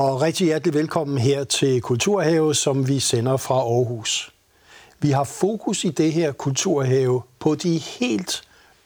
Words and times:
Og 0.00 0.20
rigtig 0.20 0.44
hjertelig 0.44 0.74
velkommen 0.74 1.18
her 1.18 1.44
til 1.44 1.80
Kulturhave, 1.80 2.54
som 2.54 2.88
vi 2.88 3.00
sender 3.00 3.36
fra 3.36 3.54
Aarhus. 3.54 4.34
Vi 4.98 5.10
har 5.10 5.24
fokus 5.24 5.84
i 5.84 5.88
det 5.88 6.12
her 6.12 6.32
Kulturhave 6.32 7.22
på 7.38 7.54
de 7.54 7.78
helt 7.78 8.42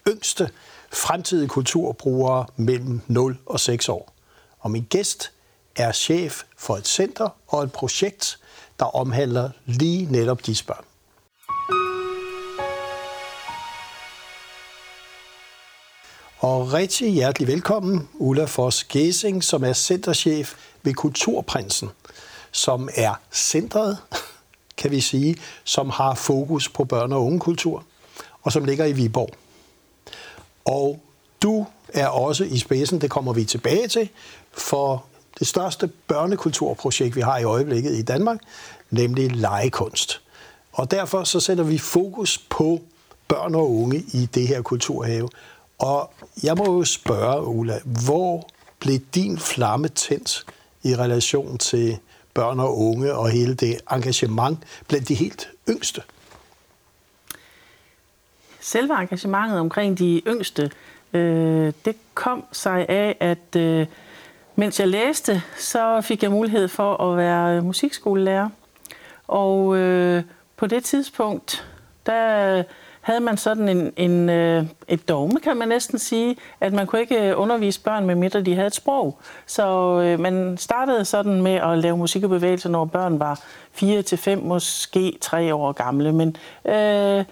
yngste 0.08 0.50
fremtidige 0.92 1.48
kulturbrugere 1.48 2.46
mellem 2.56 3.00
0 3.06 3.38
og 3.46 3.60
6 3.60 3.88
år. 3.88 4.12
Og 4.60 4.70
min 4.70 4.86
gæst 4.90 5.32
er 5.76 5.92
chef 5.92 6.42
for 6.56 6.76
et 6.76 6.88
center 6.88 7.28
og 7.48 7.62
et 7.62 7.72
projekt, 7.72 8.38
der 8.78 8.84
omhandler 8.84 9.50
lige 9.66 10.12
netop 10.12 10.46
disse 10.46 10.64
børn. 10.64 10.84
Og 16.44 16.72
rigtig 16.72 17.12
hjertelig 17.12 17.48
velkommen, 17.48 18.08
Ulla 18.14 18.44
Foss 18.44 18.84
Gesing, 18.84 19.44
som 19.44 19.64
er 19.64 19.72
centerchef 19.72 20.54
ved 20.82 20.94
Kulturprinsen, 20.94 21.90
som 22.52 22.88
er 22.94 23.14
centret, 23.32 23.98
kan 24.78 24.90
vi 24.90 25.00
sige, 25.00 25.36
som 25.64 25.90
har 25.90 26.14
fokus 26.14 26.68
på 26.68 26.84
børn- 26.84 27.12
og 27.12 27.24
ungekultur, 27.24 27.84
og 28.42 28.52
som 28.52 28.64
ligger 28.64 28.84
i 28.84 28.92
Viborg. 28.92 29.30
Og 30.64 31.00
du 31.42 31.66
er 31.88 32.06
også 32.06 32.44
i 32.44 32.58
spidsen, 32.58 33.00
det 33.00 33.10
kommer 33.10 33.32
vi 33.32 33.44
tilbage 33.44 33.88
til, 33.88 34.08
for 34.52 35.04
det 35.38 35.46
største 35.46 35.86
børnekulturprojekt, 35.86 37.16
vi 37.16 37.20
har 37.20 37.38
i 37.38 37.44
øjeblikket 37.44 37.94
i 37.94 38.02
Danmark, 38.02 38.38
nemlig 38.90 39.36
legekunst. 39.36 40.20
Og 40.72 40.90
derfor 40.90 41.24
så 41.24 41.40
sætter 41.40 41.64
vi 41.64 41.78
fokus 41.78 42.38
på 42.38 42.80
børn 43.28 43.54
og 43.54 43.74
unge 43.74 44.04
i 44.12 44.28
det 44.34 44.48
her 44.48 44.62
kulturhave. 44.62 45.28
Og 45.78 46.12
jeg 46.42 46.54
må 46.56 46.64
jo 46.64 46.84
spørge, 46.84 47.46
Ulla, 47.46 47.80
hvor 48.06 48.48
blev 48.78 48.98
din 49.14 49.38
flamme 49.38 49.88
tændt 49.88 50.46
i 50.82 50.96
relation 50.96 51.58
til 51.58 51.98
børn 52.34 52.60
og 52.60 52.78
unge 52.78 53.14
og 53.14 53.28
hele 53.28 53.54
det 53.54 53.80
engagement 53.92 54.58
blandt 54.88 55.08
de 55.08 55.14
helt 55.14 55.48
yngste? 55.68 56.02
Selve 58.60 59.00
engagementet 59.00 59.58
omkring 59.58 59.98
de 59.98 60.22
yngste, 60.26 60.70
øh, 61.12 61.72
det 61.84 61.96
kom 62.14 62.44
sig 62.52 62.88
af, 62.88 63.16
at 63.20 63.56
øh, 63.56 63.86
mens 64.56 64.80
jeg 64.80 64.88
læste, 64.88 65.42
så 65.58 66.00
fik 66.00 66.22
jeg 66.22 66.30
mulighed 66.30 66.68
for 66.68 66.96
at 66.96 67.16
være 67.16 67.62
musikskolelærer. 67.62 68.48
Og 69.28 69.76
øh, 69.76 70.22
på 70.56 70.66
det 70.66 70.84
tidspunkt, 70.84 71.68
der 72.06 72.62
havde 73.04 73.20
man 73.20 73.36
sådan 73.36 73.68
en, 73.68 73.92
en, 73.96 74.28
øh, 74.28 74.64
et 74.88 75.08
dogme, 75.08 75.40
kan 75.40 75.56
man 75.56 75.68
næsten 75.68 75.98
sige, 75.98 76.36
at 76.60 76.72
man 76.72 76.86
kunne 76.86 77.00
ikke 77.00 77.28
øh, 77.30 77.40
undervise 77.40 77.80
børn, 77.80 78.06
med 78.06 78.14
mindre 78.14 78.40
de 78.40 78.54
havde 78.54 78.66
et 78.66 78.74
sprog. 78.74 79.18
Så 79.46 80.00
øh, 80.00 80.20
man 80.20 80.56
startede 80.56 81.04
sådan 81.04 81.42
med 81.42 81.54
at 81.54 81.78
lave 81.78 81.96
musik 81.96 82.24
og 82.24 82.30
bevægelse, 82.30 82.68
når 82.68 82.84
børn 82.84 83.20
var 83.20 83.40
4 83.72 84.02
til 84.02 84.18
5, 84.18 84.38
måske 84.38 85.18
3 85.20 85.54
år 85.54 85.72
gamle. 85.72 86.12
Men 86.12 86.36
øh, 86.64 87.24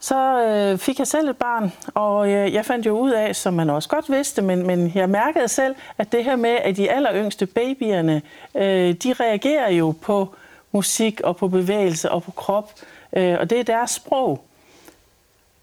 så 0.00 0.44
øh, 0.44 0.78
fik 0.78 0.98
jeg 0.98 1.06
selv 1.06 1.28
et 1.28 1.36
barn, 1.36 1.72
og 1.94 2.30
øh, 2.30 2.54
jeg 2.54 2.64
fandt 2.64 2.86
jo 2.86 2.98
ud 2.98 3.10
af, 3.10 3.36
som 3.36 3.54
man 3.54 3.70
også 3.70 3.88
godt 3.88 4.10
vidste, 4.10 4.42
men, 4.42 4.66
men 4.66 4.92
jeg 4.94 5.10
mærkede 5.10 5.48
selv, 5.48 5.74
at 5.98 6.12
det 6.12 6.24
her 6.24 6.36
med, 6.36 6.50
at 6.50 6.76
de 6.76 6.90
aller 6.90 7.14
yngste 7.14 7.46
babyerne, 7.46 8.22
øh, 8.54 8.94
de 8.94 9.12
reagerer 9.12 9.70
jo 9.70 9.94
på 10.02 10.34
musik 10.72 11.20
og 11.20 11.36
på 11.36 11.48
bevægelse 11.48 12.10
og 12.10 12.22
på 12.22 12.30
krop, 12.30 12.72
øh, 13.12 13.36
og 13.40 13.50
det 13.50 13.60
er 13.60 13.64
deres 13.64 13.90
sprog. 13.90 14.44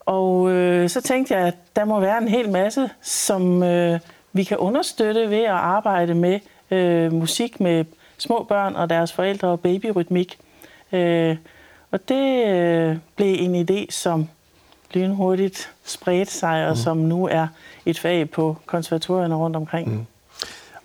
Og 0.10 0.52
øh, 0.52 0.90
så 0.90 1.02
tænkte 1.02 1.36
jeg, 1.36 1.48
at 1.48 1.56
der 1.76 1.86
må 1.86 2.00
være 2.00 2.18
en 2.18 2.28
hel 2.28 2.50
masse, 2.50 2.90
som 3.02 3.64
øh, 3.64 4.00
vi 4.34 4.44
kan 4.44 4.58
understøtte 4.58 5.30
ved 5.30 5.44
at 5.44 5.50
arbejde 5.50 6.14
med 6.14 6.40
øh, 6.72 7.14
musik 7.14 7.60
med 7.60 7.86
små 8.18 8.46
børn 8.50 8.76
og 8.76 8.90
deres 8.90 9.14
forældre 9.14 9.48
og 9.48 9.60
babyrytmik. 9.60 10.38
Øh, 10.92 11.38
og 11.92 12.10
det 12.10 12.48
øh, 12.48 12.98
blev 13.16 13.36
en 13.40 13.70
idé, 13.70 13.92
som 13.92 14.28
lynhurtigt 14.94 15.72
spredte 15.86 16.32
sig, 16.32 16.66
og 16.66 16.72
mm. 16.72 16.78
som 16.84 16.98
nu 16.98 17.28
er 17.28 17.48
et 17.86 18.00
fag 18.00 18.30
på 18.30 18.58
konservatorierne 18.66 19.36
rundt 19.36 19.56
omkring. 19.56 19.94
Mm. 19.94 20.06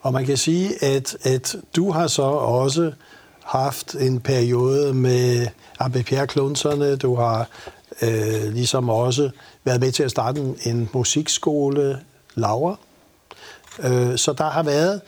Og 0.01 0.13
man 0.13 0.25
kan 0.27 0.37
sige, 0.37 0.84
at, 0.84 1.17
at 1.27 1.57
du 1.77 1.91
har 1.91 2.07
så 2.07 2.23
også 2.23 2.93
haft 3.45 3.95
en 3.95 4.21
periode 4.21 4.95
med 4.95 5.47
ABPR-klunserne, 5.81 6.97
du 6.97 7.15
har 7.15 7.49
øh, 8.03 8.53
ligesom 8.53 8.88
også 8.88 9.31
været 9.65 9.81
med 9.81 9.93
til 9.93 10.03
at 10.03 10.10
starte 10.10 10.41
en, 10.41 10.59
en 10.65 10.91
musikskole, 10.93 12.00
Laura. 12.34 12.77
Øh, 13.78 14.19
så 14.19 14.32
der 14.32 14.50
har 14.50 14.62
været 14.62 15.00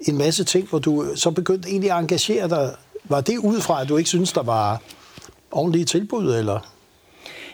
en 0.00 0.18
masse 0.18 0.44
ting, 0.44 0.68
hvor 0.68 0.78
du 0.78 1.06
så 1.16 1.30
begyndte 1.30 1.68
egentlig 1.68 1.92
at 1.92 1.98
engagere 1.98 2.48
dig. 2.48 2.74
Var 3.04 3.20
det 3.20 3.38
ud 3.38 3.60
fra, 3.60 3.82
at 3.82 3.88
du 3.88 3.96
ikke 3.96 4.08
synes, 4.08 4.32
der 4.32 4.42
var 4.42 4.82
ordentlige 5.50 5.84
tilbud, 5.84 6.34
eller? 6.34 6.60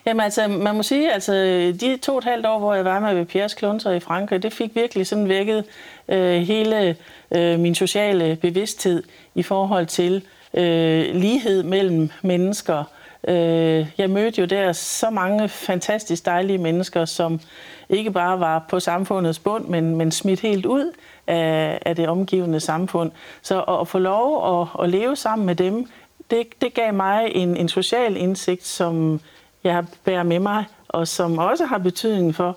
Jamen 0.07 0.21
altså, 0.21 0.49
man 0.49 0.77
må 0.77 0.83
sige, 0.83 1.13
altså 1.13 1.33
de 1.81 1.97
to 1.97 2.13
og 2.13 2.19
et 2.19 2.25
halvt 2.25 2.47
år, 2.47 2.59
hvor 2.59 2.75
jeg 2.75 2.85
var 2.85 3.01
med 3.01 3.25
Piers 3.25 3.55
Klunter 3.55 3.91
i 3.91 4.01
Frankrig, 4.01 4.43
det 4.43 4.53
fik 4.53 4.75
virkelig 4.75 5.07
sådan 5.07 5.29
vækket 5.29 5.65
øh, 6.09 6.41
hele 6.41 6.97
øh, 7.31 7.61
min 7.61 7.75
sociale 7.75 8.37
bevidsthed 8.37 9.03
i 9.35 9.43
forhold 9.43 9.87
til 9.87 10.23
øh, 10.55 11.15
lighed 11.15 11.63
mellem 11.63 12.11
mennesker, 12.23 12.85
Øh, 13.27 13.87
jeg 13.99 14.11
mødte 14.11 14.41
jo 14.41 14.47
der 14.47 14.73
så 14.73 15.11
mange 15.11 15.49
fantastisk 15.49 16.27
dejlige 16.27 16.59
mennesker, 16.59 17.05
som 17.05 17.41
ikke 17.89 18.11
bare 18.11 18.41
var 18.41 18.65
på 18.69 18.81
samfundets 18.81 19.39
bund, 19.39 19.65
men, 19.65 19.97
men 19.97 20.11
smidt 20.11 20.41
helt 20.41 20.67
ud 20.67 20.93
af, 21.27 21.79
af 21.87 21.97
det 21.97 22.09
omgivende 22.09 22.61
samfund. 22.61 23.11
Så 23.43 23.61
at, 23.63 23.81
at 23.81 23.89
få 23.89 23.99
lov 23.99 24.61
at, 24.61 24.69
at 24.83 24.91
leve 24.91 25.17
sammen 25.17 25.47
med 25.47 25.55
dem, 25.55 25.87
det, 26.31 26.47
det 26.61 26.75
gav 26.75 26.95
mig 26.95 27.31
en, 27.35 27.57
en 27.57 27.69
social 27.69 28.17
indsigt, 28.17 28.67
som 28.67 29.21
jeg 29.65 29.85
bærer 30.05 30.23
med 30.23 30.39
mig, 30.39 30.65
og 30.89 31.09
som 31.09 31.39
også 31.39 31.65
har 31.65 31.79
betydning 31.79 32.35
for 32.35 32.57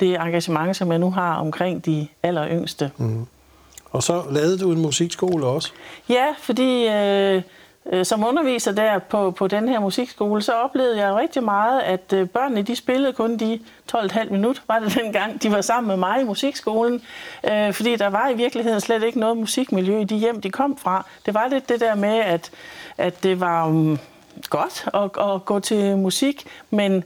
det 0.00 0.14
engagement, 0.14 0.76
som 0.76 0.90
jeg 0.90 0.98
nu 0.98 1.10
har 1.10 1.36
omkring 1.36 1.86
de 1.86 2.08
aller 2.22 2.48
yngste. 2.48 2.90
Mm. 2.96 3.26
Og 3.90 4.02
så 4.02 4.22
lavede 4.30 4.58
du 4.58 4.72
en 4.72 4.82
musikskole 4.82 5.46
også? 5.46 5.72
Ja, 6.08 6.26
fordi... 6.38 6.88
Øh, 6.88 7.24
Øh, 7.34 7.42
Øh, 7.92 8.04
som 8.04 8.24
underviser 8.24 8.72
der 8.72 8.98
på, 8.98 9.30
på 9.30 9.46
den 9.46 9.68
her 9.68 9.80
musikskole, 9.80 10.42
så 10.42 10.52
oplevede 10.52 10.98
jeg 10.98 11.14
rigtig 11.14 11.44
meget, 11.44 11.80
at 11.80 12.12
øh, 12.12 12.28
børnene 12.28 12.62
de 12.62 12.76
spillede 12.76 13.12
kun 13.12 13.36
de 13.36 13.60
12,5 13.96 14.30
minutter, 14.30 14.62
var 14.68 14.78
det 14.78 14.94
dengang, 15.02 15.42
de 15.42 15.52
var 15.52 15.60
sammen 15.60 15.88
med 15.88 15.96
mig 15.96 16.20
i 16.20 16.24
musikskolen. 16.24 17.02
Øh, 17.50 17.72
fordi 17.72 17.96
der 17.96 18.06
var 18.06 18.28
i 18.28 18.34
virkeligheden 18.34 18.80
slet 18.80 19.02
ikke 19.02 19.20
noget 19.20 19.36
musikmiljø 19.36 20.00
i 20.00 20.04
de 20.04 20.16
hjem, 20.16 20.40
de 20.40 20.50
kom 20.50 20.76
fra. 20.76 21.06
Det 21.26 21.34
var 21.34 21.48
lidt 21.48 21.68
det 21.68 21.80
der 21.80 21.94
med, 21.94 22.18
at, 22.18 22.50
at 22.98 23.22
det 23.22 23.40
var 23.40 23.66
um, 23.66 23.98
godt 24.50 24.88
at, 24.94 25.32
at 25.34 25.44
gå 25.44 25.60
til 25.60 25.98
musik, 25.98 26.46
men 26.70 27.04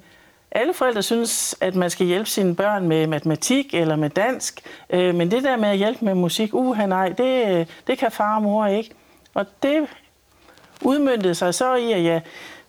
alle 0.51 0.75
forældre 0.75 1.03
synes, 1.03 1.57
at 1.61 1.75
man 1.75 1.91
skal 1.91 2.07
hjælpe 2.07 2.31
sine 2.31 2.55
børn 2.55 2.89
med 2.89 3.07
matematik 3.07 3.75
eller 3.75 3.97
med 3.97 4.11
dansk, 4.11 4.61
øh, 4.91 5.15
men 5.15 5.31
det 5.31 5.43
der 5.43 5.57
med 5.57 5.69
at 5.69 5.77
hjælpe 5.77 6.05
med 6.05 6.15
musik, 6.15 6.55
uha 6.55 6.87
nej, 6.87 7.09
det, 7.09 7.59
øh, 7.59 7.67
det 7.87 7.99
kan 7.99 8.11
far 8.11 8.37
og 8.37 8.43
mor 8.43 8.67
ikke. 8.67 8.91
Og 9.35 9.47
det 9.63 9.87
udmyndtede 10.83 11.35
sig 11.35 11.55
så 11.55 11.75
i, 11.75 11.93
at 11.93 12.05
jeg 12.05 12.23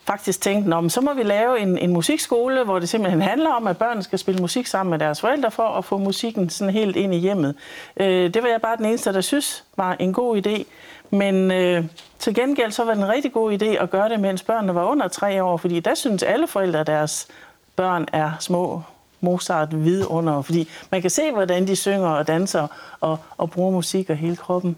faktisk 0.09 0.41
tænkte, 0.41 0.69
Nå, 0.69 0.89
så 0.89 1.01
må 1.01 1.13
vi 1.13 1.23
lave 1.23 1.59
en, 1.59 1.77
en 1.77 1.93
musikskole, 1.93 2.63
hvor 2.63 2.79
det 2.79 2.89
simpelthen 2.89 3.21
handler 3.21 3.49
om, 3.49 3.67
at 3.67 3.77
børn 3.77 4.03
skal 4.03 4.19
spille 4.19 4.41
musik 4.41 4.67
sammen 4.67 4.91
med 4.91 4.99
deres 4.99 5.21
forældre 5.21 5.51
for 5.51 5.63
at 5.63 5.85
få 5.85 5.97
musikken 5.97 6.49
sådan 6.49 6.73
helt 6.73 6.95
ind 6.95 7.13
i 7.13 7.17
hjemmet. 7.17 7.55
Øh, 7.97 8.33
det 8.33 8.43
var 8.43 8.49
jeg 8.49 8.61
bare 8.61 8.77
den 8.77 8.85
eneste, 8.85 9.13
der 9.13 9.21
synes 9.21 9.63
var 9.77 9.95
en 9.99 10.13
god 10.13 10.47
idé. 10.47 10.63
Men 11.09 11.51
øh, 11.51 11.83
til 12.19 12.35
gengæld 12.35 12.71
så 12.71 12.83
var 12.83 12.93
det 12.93 13.01
en 13.01 13.09
rigtig 13.09 13.33
god 13.33 13.61
idé 13.61 13.65
at 13.65 13.89
gøre 13.89 14.09
det, 14.09 14.19
mens 14.19 14.43
børnene 14.43 14.75
var 14.75 14.85
under 14.85 15.07
tre 15.07 15.43
år, 15.43 15.57
fordi 15.57 15.79
der 15.79 15.95
synes 15.95 16.23
alle 16.23 16.47
forældre, 16.47 16.79
at 16.79 16.87
deres 16.87 17.27
børn 17.75 18.05
er 18.13 18.31
små 18.39 18.81
Mozart 19.21 19.83
vidunder, 19.85 20.41
fordi 20.41 20.69
man 20.91 21.01
kan 21.01 21.09
se, 21.09 21.31
hvordan 21.31 21.67
de 21.67 21.75
synger 21.75 22.09
og 22.09 22.27
danser 22.27 22.67
og, 22.99 23.17
og 23.37 23.51
bruger 23.51 23.71
musik 23.71 24.09
og 24.09 24.15
hele 24.15 24.35
kroppen. 24.35 24.77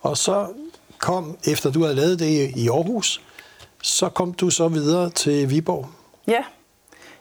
Og 0.00 0.16
så 0.16 0.46
kom, 0.98 1.36
efter 1.44 1.72
du 1.72 1.82
havde 1.82 1.94
lavet 1.94 2.18
det 2.18 2.50
i 2.56 2.68
Aarhus, 2.68 3.20
så 3.82 4.08
kom 4.08 4.32
du 4.32 4.50
så 4.50 4.68
videre 4.68 5.10
til 5.10 5.50
Viborg. 5.50 5.86
Ja, 6.28 6.42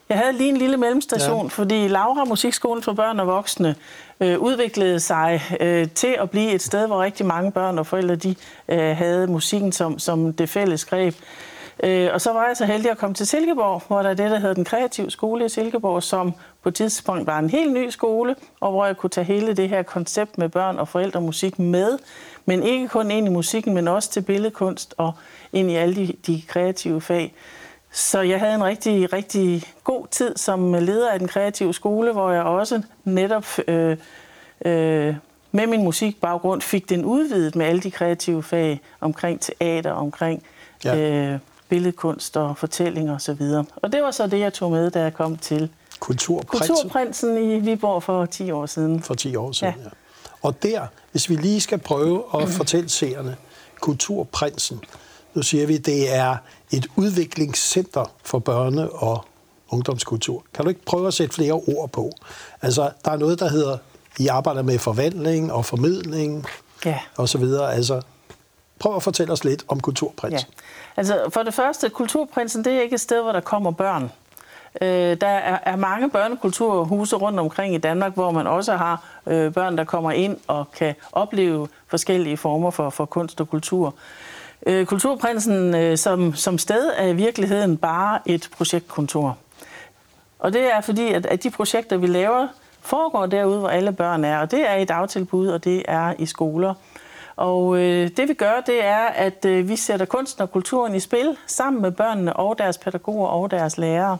jeg 0.10 0.18
havde 0.18 0.34
lige 0.34 0.50
en 0.50 0.58
lille 0.58 0.78
mellemstation, 0.78 1.46
ja. 1.46 1.50
fordi 1.50 1.88
Laura 1.88 2.24
Musikskolen 2.24 2.84
for 2.84 2.94
børn 2.94 3.20
og 3.20 3.28
voksne 3.28 3.76
øh, 4.20 4.40
udviklede 4.40 5.00
sig 5.00 5.42
øh, 5.60 5.90
til 5.90 6.16
at 6.20 6.30
blive 6.30 6.52
et 6.52 6.62
sted, 6.62 6.88
hvor 6.88 7.02
rigtig 7.02 7.26
mange 7.26 7.52
børn 7.52 7.80
og 7.80 7.88
forældre 7.88 8.16
de, 8.16 8.36
øh, 8.70 8.98
havde 8.98 9.28
musikken 9.28 9.72
som, 9.72 10.00
som 10.00 10.34
det 10.34 10.50
fælles 10.50 10.86
greb. 10.86 11.16
Øh, 11.84 12.10
og 12.14 12.22
så 12.22 12.34
var 12.34 12.48
jeg 12.48 12.58
så 12.58 12.66
heldig 12.66 12.92
at 12.92 12.98
komme 12.98 13.14
til 13.14 13.28
Silkeborg, 13.28 13.84
hvor 13.88 14.02
der 14.02 14.10
er 14.10 14.14
det, 14.14 14.32
der 14.32 14.40
hedder 14.40 14.54
den 14.54 14.66
kreative 14.66 15.12
skole 15.12 15.46
i 15.46 15.50
Silkeborg, 15.50 16.04
som 16.04 16.34
på 16.64 16.70
et 16.70 16.76
tidspunkt 16.76 17.28
var 17.28 17.40
en 17.40 17.50
helt 17.50 17.74
ny 17.74 17.90
skole, 17.90 18.36
og 18.60 18.72
hvor 18.72 18.86
jeg 18.86 18.98
kunne 18.98 19.10
tage 19.10 19.26
hele 19.26 19.54
det 19.54 19.70
her 19.70 19.84
koncept 19.84 20.38
med 20.38 20.50
børn 20.50 20.78
og 20.78 20.88
forældre 20.88 21.22
musik 21.22 21.60
med, 21.60 21.98
men 22.46 22.64
ikke 22.64 22.88
kun 22.88 23.12
ind 23.12 23.28
i 23.28 23.30
musikken, 23.30 23.74
men 23.74 23.88
også 23.88 24.12
til 24.12 24.22
billedkunst 24.22 24.94
og 24.98 25.14
ind 25.54 25.72
i 25.72 25.76
alle 25.76 25.96
de, 25.96 26.14
de 26.28 26.42
kreative 26.48 27.02
fag. 27.02 27.34
Så 27.92 28.22
jeg 28.22 28.40
havde 28.40 28.56
en 28.56 28.64
rigtig, 28.64 29.14
rigtig 29.14 29.64
god 29.84 30.08
tid 30.12 30.38
som 30.38 30.74
leder 30.74 31.12
af 31.12 31.20
den 31.20 31.28
kreative 31.28 31.74
skole, 31.74 32.12
hvor 32.12 32.32
jeg 32.32 32.44
også 32.44 32.82
netop 33.04 33.46
øh, 33.68 33.98
øh, 34.66 35.16
med 35.52 35.68
min 35.68 35.84
musikbaggrund 35.84 36.62
fik 36.62 36.90
den 36.90 37.06
udvidet 37.06 37.56
med 37.56 37.66
alle 37.66 37.82
de 37.82 37.92
kreative 37.92 38.44
fag 38.44 38.82
omkring 39.02 39.42
teater, 39.42 39.92
omkring 39.92 40.44
ja. 40.86 40.98
øh, 40.98 41.40
billedkunst 41.70 42.38
og 42.38 42.58
fortællinger 42.58 43.16
osv. 43.16 43.42
Og, 43.42 43.66
og 43.76 43.92
det 43.92 44.04
var 44.04 44.12
så 44.12 44.28
det, 44.28 44.40
jeg 44.40 44.54
tog 44.54 44.72
med, 44.72 44.92
da 44.92 45.02
jeg 45.02 45.14
kom 45.14 45.38
til 45.38 45.70
Kulturprinsen, 46.00 46.76
Kulturprinsen 46.76 47.38
i 47.38 47.60
Viborg 47.60 48.04
for 48.04 48.26
10 48.26 48.52
år 48.52 48.66
siden. 48.66 49.04
For 49.04 49.14
10 49.14 49.36
år 49.36 49.52
siden, 49.52 49.74
ja. 49.78 49.84
ja. 49.84 49.90
Og 50.42 50.64
der, 50.64 50.88
hvis 51.12 51.30
vi 51.30 51.36
lige 51.36 51.62
skal 51.62 51.78
prøve 51.78 52.24
at 52.34 52.50
fortælle 52.60 52.90
seerne, 52.90 53.36
Kulturprinsen, 53.82 54.80
nu 55.34 55.42
siger 55.42 55.68
vi, 55.68 55.78
det 55.78 56.16
er 56.16 56.38
et 56.72 56.88
udviklingscenter 56.96 58.12
for 58.24 58.40
børne- 58.40 59.04
og 59.04 59.26
ungdomskultur. 59.70 60.44
Kan 60.54 60.66
du 60.66 60.70
ikke 60.70 60.86
prøve 60.86 61.08
at 61.08 61.14
sætte 61.14 61.36
flere 61.36 61.54
ord 61.54 61.90
på? 61.92 62.12
Altså, 62.62 62.92
der 63.06 63.12
er 63.12 63.18
noget, 63.18 63.40
der 63.40 63.50
hedder, 63.50 63.78
I 64.20 64.28
arbejder 64.28 64.62
med 64.62 64.80
forvandling 64.80 65.54
og 65.54 65.66
formidling 65.66 66.46
ja. 66.86 67.00
og 67.18 67.30
så 67.30 67.38
videre. 67.38 67.74
Altså, 67.74 68.02
prøv 68.80 68.96
at 68.96 69.04
fortælle 69.04 69.34
os 69.34 69.44
lidt 69.44 69.66
om 69.68 69.80
Kulturprinsen. 69.80 70.50
Ja. 70.58 70.64
Altså, 70.98 71.30
for 71.34 71.44
det 71.44 71.54
første, 71.54 71.90
Kulturprinsen, 71.90 72.66
det 72.66 72.74
er 72.74 72.82
ikke 72.82 72.94
et 72.94 73.02
sted, 73.02 73.22
hvor 73.22 73.32
der 73.32 73.40
kommer 73.40 73.72
børn. 73.72 74.12
Øh, 74.82 75.18
der 75.22 75.28
er, 75.28 75.60
er 75.64 75.76
mange 75.76 76.10
børnekulturhuse 76.10 77.16
rundt 77.16 77.40
omkring 77.40 77.76
i 77.76 77.78
Danmark, 77.78 78.14
hvor 78.14 78.32
man 78.32 78.48
også 78.48 78.76
har 78.76 79.04
øh, 79.28 79.54
børn, 79.54 79.78
der 79.78 79.84
kommer 79.84 80.12
ind 80.12 80.38
og 80.48 80.72
kan 80.72 80.96
opleve 81.12 81.68
forskellige 81.88 82.38
former 82.38 82.72
for, 82.72 82.90
for 82.90 83.06
kunst 83.06 83.42
og 83.42 83.50
kultur. 83.50 83.94
Øh, 84.66 84.86
Kulturprinsen 84.86 85.76
øh, 85.76 85.98
som, 85.98 86.36
som 86.36 86.58
sted 86.58 86.92
er 86.98 87.08
i 87.08 87.14
virkeligheden 87.14 87.78
bare 87.78 88.20
et 88.26 88.50
projektkontor. 88.58 89.38
Og 90.40 90.54
det 90.54 90.74
er 90.74 90.82
fordi, 90.82 91.14
at, 91.14 91.26
at 91.26 91.44
de 91.44 91.50
projekter, 91.50 91.98
vi 91.98 92.08
laver, 92.08 92.48
foregår 92.82 93.26
derude, 93.26 93.60
hvor 93.60 93.70
alle 93.70 93.92
børn 93.92 94.24
er. 94.24 94.40
Og 94.40 94.52
det 94.52 94.70
er 94.70 94.76
i 94.76 94.86
dagtilbud, 94.86 95.48
og 95.48 95.64
det 95.64 95.84
er 95.88 96.14
i 96.20 96.26
skoler. 96.26 96.74
Og 97.36 97.78
øh, 97.78 98.10
det 98.18 98.28
vi 98.28 98.34
gør, 98.34 98.62
det 98.66 98.86
er, 98.86 99.06
at 99.06 99.46
øh, 99.46 99.70
vi 99.70 99.76
sætter 99.76 100.06
kunsten 100.06 100.42
og 100.42 100.52
kulturen 100.52 100.96
i 100.96 101.00
spil 101.00 101.38
sammen 101.48 101.82
med 101.82 101.92
børnene 101.92 102.36
og 102.36 102.58
deres 102.58 102.78
pædagoger 102.78 103.28
og 103.28 103.52
deres 103.52 103.78
lærere 103.78 104.18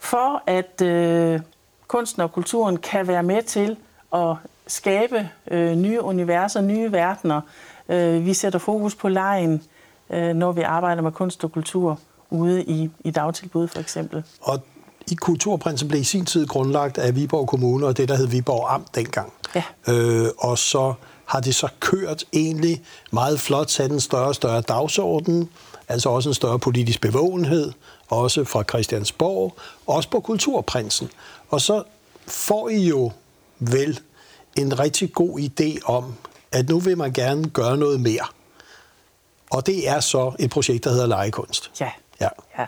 for 0.00 0.42
at 0.46 0.80
øh, 0.82 1.40
kunsten 1.86 2.22
og 2.22 2.32
kulturen 2.32 2.76
kan 2.76 3.08
være 3.08 3.22
med 3.22 3.42
til 3.42 3.76
at 4.14 4.36
skabe 4.66 5.28
øh, 5.50 5.76
nye 5.76 6.02
universer, 6.02 6.60
nye 6.60 6.92
verdener. 6.92 7.40
Øh, 7.88 8.26
vi 8.26 8.34
sætter 8.34 8.58
fokus 8.58 8.94
på 8.94 9.08
lejen, 9.08 9.62
øh, 10.10 10.34
når 10.34 10.52
vi 10.52 10.60
arbejder 10.60 11.02
med 11.02 11.12
kunst 11.12 11.44
og 11.44 11.52
kultur 11.52 11.98
ude 12.30 12.64
i, 12.64 12.90
i 13.04 13.10
dagtilbud 13.10 13.68
for 13.68 13.80
eksempel. 13.80 14.24
Og 14.40 14.60
i 15.10 15.14
Kulturprinsen 15.14 15.88
blev 15.88 16.00
i 16.00 16.04
sin 16.04 16.24
tid 16.24 16.46
grundlagt 16.46 16.98
af 16.98 17.16
Viborg 17.16 17.48
Kommune 17.48 17.86
og 17.86 17.96
det, 17.96 18.08
der 18.08 18.16
hed 18.16 18.26
Viborg 18.26 18.74
Amt 18.74 18.94
dengang. 18.94 19.32
Ja. 19.54 19.62
Øh, 19.88 20.26
og 20.38 20.58
så 20.58 20.94
har 21.24 21.40
det 21.40 21.54
så 21.54 21.68
kørt 21.80 22.24
egentlig 22.32 22.82
meget 23.10 23.40
flot, 23.40 23.70
sat 23.70 23.90
en 23.90 24.00
større 24.00 24.26
og 24.26 24.34
større 24.34 24.60
dagsorden, 24.60 25.50
altså 25.88 26.08
også 26.08 26.30
en 26.30 26.34
større 26.34 26.58
politisk 26.58 27.00
bevågenhed, 27.00 27.72
også 28.08 28.44
fra 28.44 28.62
Christiansborg, 28.62 29.56
også 29.86 30.10
på 30.10 30.20
Kulturprinsen. 30.20 31.10
Og 31.50 31.60
så 31.60 31.82
får 32.26 32.68
I 32.68 32.88
jo 32.88 33.12
vel 33.58 34.00
en 34.56 34.78
rigtig 34.78 35.12
god 35.12 35.38
idé 35.38 35.84
om, 35.84 36.14
at 36.52 36.68
nu 36.68 36.80
vil 36.80 36.98
man 36.98 37.12
gerne 37.12 37.48
gøre 37.48 37.76
noget 37.76 38.00
mere. 38.00 38.26
Og 39.50 39.66
det 39.66 39.88
er 39.88 40.00
så 40.00 40.32
et 40.38 40.50
projekt, 40.50 40.84
der 40.84 40.90
hedder 40.90 41.06
Legekunst. 41.06 41.70
Ja. 41.80 41.90
ja. 42.20 42.28
ja. 42.58 42.66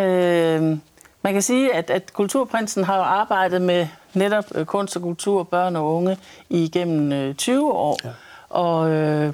Øh, 0.00 0.78
man 1.22 1.32
kan 1.32 1.42
sige, 1.42 1.74
at, 1.74 1.90
at 1.90 2.12
Kulturprinsen 2.12 2.84
har 2.84 2.96
jo 2.96 3.02
arbejdet 3.02 3.62
med 3.62 3.88
netop 4.14 4.44
øh, 4.54 4.66
kunst 4.66 4.96
og 4.96 5.02
kultur, 5.02 5.42
børn 5.42 5.76
og 5.76 5.94
unge 5.94 6.16
igennem 6.50 7.12
øh, 7.12 7.34
20 7.34 7.72
år. 7.72 7.98
Ja. 8.04 8.10
Og 8.48 8.90
øh, 8.90 9.32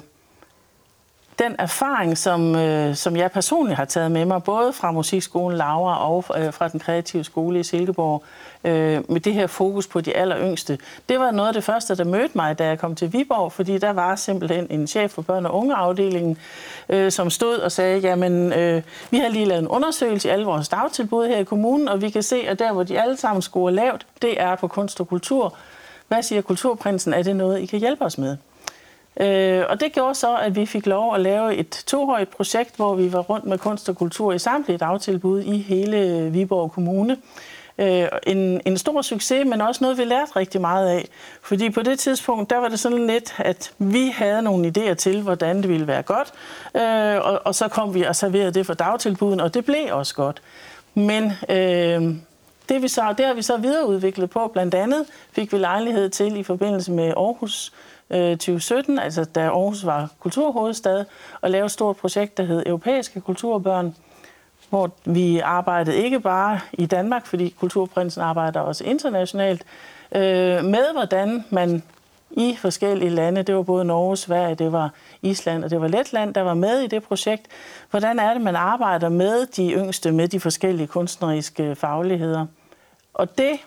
den 1.39 1.55
erfaring, 1.59 2.17
som, 2.17 2.55
øh, 2.55 2.95
som 2.95 3.15
jeg 3.15 3.31
personligt 3.31 3.77
har 3.77 3.85
taget 3.85 4.11
med 4.11 4.25
mig, 4.25 4.43
både 4.43 4.73
fra 4.73 4.91
Musikskolen 4.91 5.57
Laura 5.57 6.09
og 6.09 6.25
øh, 6.37 6.53
fra 6.53 6.67
den 6.67 6.79
kreative 6.79 7.23
skole 7.23 7.59
i 7.59 7.63
Silkeborg, 7.63 8.23
øh, 8.63 9.11
med 9.11 9.19
det 9.21 9.33
her 9.33 9.47
fokus 9.47 9.87
på 9.87 10.01
de 10.01 10.15
aller 10.15 10.39
yngste, 10.39 10.77
det 11.09 11.19
var 11.19 11.31
noget 11.31 11.47
af 11.47 11.53
det 11.53 11.63
første, 11.63 11.95
der 11.95 12.03
mødte 12.03 12.31
mig, 12.35 12.59
da 12.59 12.65
jeg 12.65 12.79
kom 12.79 12.95
til 12.95 13.13
Viborg, 13.13 13.51
fordi 13.51 13.77
der 13.77 13.93
var 13.93 14.15
simpelthen 14.15 14.67
en 14.69 14.87
chef 14.87 15.11
for 15.11 15.21
børn- 15.21 15.45
og 15.45 15.55
ungeafdelingen, 15.55 16.37
øh, 16.89 17.11
som 17.11 17.29
stod 17.29 17.57
og 17.57 17.71
sagde, 17.71 17.99
jamen, 17.99 18.53
øh, 18.53 18.81
vi 19.11 19.17
har 19.17 19.29
lige 19.29 19.45
lavet 19.45 19.61
en 19.61 19.67
undersøgelse 19.67 20.27
i 20.27 20.31
alle 20.31 20.45
vores 20.45 20.69
dagtilbud 20.69 21.27
her 21.27 21.37
i 21.37 21.43
kommunen, 21.43 21.87
og 21.87 22.01
vi 22.01 22.09
kan 22.09 22.23
se, 22.23 22.35
at 22.47 22.59
der, 22.59 22.71
hvor 22.71 22.83
de 22.83 23.01
alle 23.01 23.17
sammen 23.17 23.41
scorer 23.41 23.71
lavt, 23.71 24.05
det 24.21 24.41
er 24.41 24.55
på 24.55 24.67
kunst 24.67 24.99
og 24.99 25.07
kultur. 25.07 25.55
Hvad 26.07 26.23
siger 26.23 26.41
Kulturprinsen? 26.41 27.13
Er 27.13 27.23
det 27.23 27.35
noget, 27.35 27.59
I 27.59 27.65
kan 27.65 27.79
hjælpe 27.79 28.05
os 28.05 28.17
med? 28.17 28.37
Øh, 29.19 29.63
og 29.69 29.79
det 29.79 29.93
gjorde 29.93 30.15
så, 30.15 30.37
at 30.37 30.55
vi 30.55 30.65
fik 30.65 30.85
lov 30.85 31.15
at 31.15 31.21
lave 31.21 31.55
et 31.55 31.83
tohøjt 31.87 32.29
projekt, 32.29 32.75
hvor 32.75 32.95
vi 32.95 33.13
var 33.13 33.19
rundt 33.19 33.45
med 33.45 33.57
kunst 33.57 33.89
og 33.89 33.95
kultur 33.95 34.33
i 34.33 34.39
samtlige 34.39 34.77
dagtilbud 34.77 35.41
i 35.41 35.57
hele 35.57 36.29
Viborg 36.31 36.71
Kommune. 36.71 37.17
Øh, 37.77 38.07
en, 38.27 38.61
en 38.65 38.77
stor 38.77 39.01
succes, 39.01 39.45
men 39.45 39.61
også 39.61 39.83
noget, 39.83 39.97
vi 39.97 40.03
lærte 40.03 40.31
rigtig 40.35 40.61
meget 40.61 40.89
af. 40.89 41.07
Fordi 41.41 41.69
på 41.69 41.81
det 41.81 41.99
tidspunkt, 41.99 42.49
der 42.49 42.57
var 42.57 42.67
det 42.67 42.79
sådan 42.79 43.07
lidt, 43.07 43.35
at 43.37 43.71
vi 43.77 44.07
havde 44.07 44.41
nogle 44.41 44.73
idéer 44.77 44.93
til, 44.93 45.21
hvordan 45.21 45.57
det 45.57 45.69
ville 45.69 45.87
være 45.87 46.01
godt, 46.01 46.33
øh, 46.75 47.25
og, 47.25 47.41
og 47.45 47.55
så 47.55 47.67
kom 47.67 47.93
vi 47.93 48.03
og 48.03 48.15
serverede 48.15 48.51
det 48.51 48.65
for 48.65 48.73
dagtilbuden, 48.73 49.39
og 49.39 49.53
det 49.53 49.65
blev 49.65 49.87
også 49.91 50.15
godt. 50.15 50.41
Men 50.93 51.31
øh, 51.49 52.15
det, 52.69 52.81
vi 52.81 52.87
så, 52.87 53.13
det 53.17 53.25
har 53.25 53.33
vi 53.33 53.41
så 53.41 53.57
videreudviklet 53.57 54.29
på. 54.29 54.47
Blandt 54.47 54.75
andet 54.75 55.05
fik 55.31 55.53
vi 55.53 55.57
lejlighed 55.57 56.09
til 56.09 56.37
i 56.37 56.43
forbindelse 56.43 56.91
med 56.91 57.07
Aarhus 57.07 57.73
Øh, 58.11 58.31
2017, 58.31 58.99
altså 58.99 59.23
da 59.23 59.41
Aarhus 59.41 59.85
var 59.85 60.09
kulturhovedstad, 60.19 61.05
og 61.41 61.49
lave 61.49 61.65
et 61.65 61.71
stort 61.71 61.95
projekt, 61.95 62.37
der 62.37 62.43
hed 62.43 62.63
Europæiske 62.65 63.21
Kulturbørn, 63.21 63.95
hvor 64.69 64.91
vi 65.05 65.39
arbejdede 65.39 65.97
ikke 65.97 66.19
bare 66.19 66.59
i 66.73 66.85
Danmark, 66.85 67.25
fordi 67.25 67.55
Kulturprinsen 67.59 68.21
arbejder 68.21 68.59
også 68.59 68.83
internationalt, 68.83 69.63
øh, 70.11 70.65
med 70.65 70.93
hvordan 70.93 71.45
man 71.49 71.83
i 72.31 72.55
forskellige 72.55 73.09
lande, 73.09 73.43
det 73.43 73.55
var 73.55 73.61
både 73.61 73.85
Norge, 73.85 74.17
Sverige, 74.17 74.55
det 74.55 74.71
var 74.71 74.93
Island 75.21 75.63
og 75.63 75.69
det 75.69 75.81
var 75.81 75.87
Letland, 75.87 76.33
der 76.33 76.41
var 76.41 76.53
med 76.53 76.79
i 76.79 76.87
det 76.87 77.03
projekt. 77.03 77.47
Hvordan 77.89 78.19
er 78.19 78.33
det, 78.33 78.41
man 78.41 78.55
arbejder 78.55 79.09
med 79.09 79.45
de 79.45 79.71
yngste, 79.71 80.11
med 80.11 80.27
de 80.27 80.39
forskellige 80.39 80.87
kunstneriske 80.87 81.75
fagligheder? 81.75 82.45
Og 83.13 83.37
det 83.37 83.59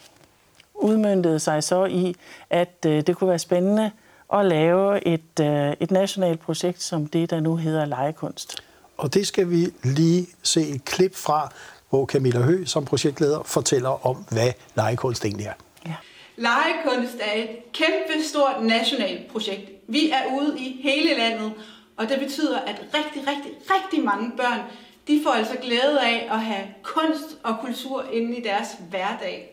udmyndtede 0.74 1.38
sig 1.38 1.62
så 1.62 1.84
i, 1.84 2.14
at 2.50 2.86
øh, 2.86 3.00
det 3.06 3.16
kunne 3.16 3.28
være 3.30 3.38
spændende 3.38 3.90
at 4.32 4.46
lave 4.46 5.06
et, 5.06 5.40
øh, 5.40 5.72
et 5.80 5.90
nationalt 5.90 6.40
projekt 6.40 6.82
som 6.82 7.06
det, 7.06 7.30
der 7.30 7.40
nu 7.40 7.56
hedder 7.56 7.84
Legekunst. 7.84 8.62
Og 8.96 9.14
det 9.14 9.26
skal 9.26 9.50
vi 9.50 9.66
lige 9.82 10.26
se 10.42 10.60
et 10.60 10.84
klip 10.84 11.16
fra, 11.16 11.52
hvor 11.90 12.06
Camilla 12.06 12.40
Hø 12.40 12.64
som 12.64 12.84
projektleder 12.84 13.42
fortæller 13.42 14.06
om, 14.06 14.16
hvad 14.16 14.52
legekunst 14.76 15.24
egentlig 15.24 15.46
er. 15.46 15.52
Ja. 15.86 15.94
Legekunst 16.36 17.16
er 17.20 17.42
et 17.42 17.48
kæmpe 17.72 18.24
stort 18.28 18.62
nationalt 18.62 19.32
projekt. 19.32 19.70
Vi 19.88 20.10
er 20.10 20.40
ude 20.40 20.60
i 20.60 20.80
hele 20.82 21.18
landet, 21.18 21.52
og 21.96 22.08
det 22.08 22.18
betyder, 22.20 22.58
at 22.58 22.76
rigtig, 22.94 23.22
rigtig, 23.26 23.52
rigtig 23.70 24.04
mange 24.04 24.32
børn, 24.36 24.60
de 25.08 25.20
får 25.24 25.30
altså 25.30 25.56
glæde 25.62 26.00
af 26.00 26.28
at 26.30 26.40
have 26.40 26.66
kunst 26.82 27.38
og 27.42 27.56
kultur 27.60 28.04
inde 28.12 28.36
i 28.36 28.42
deres 28.42 28.68
hverdag. 28.90 29.51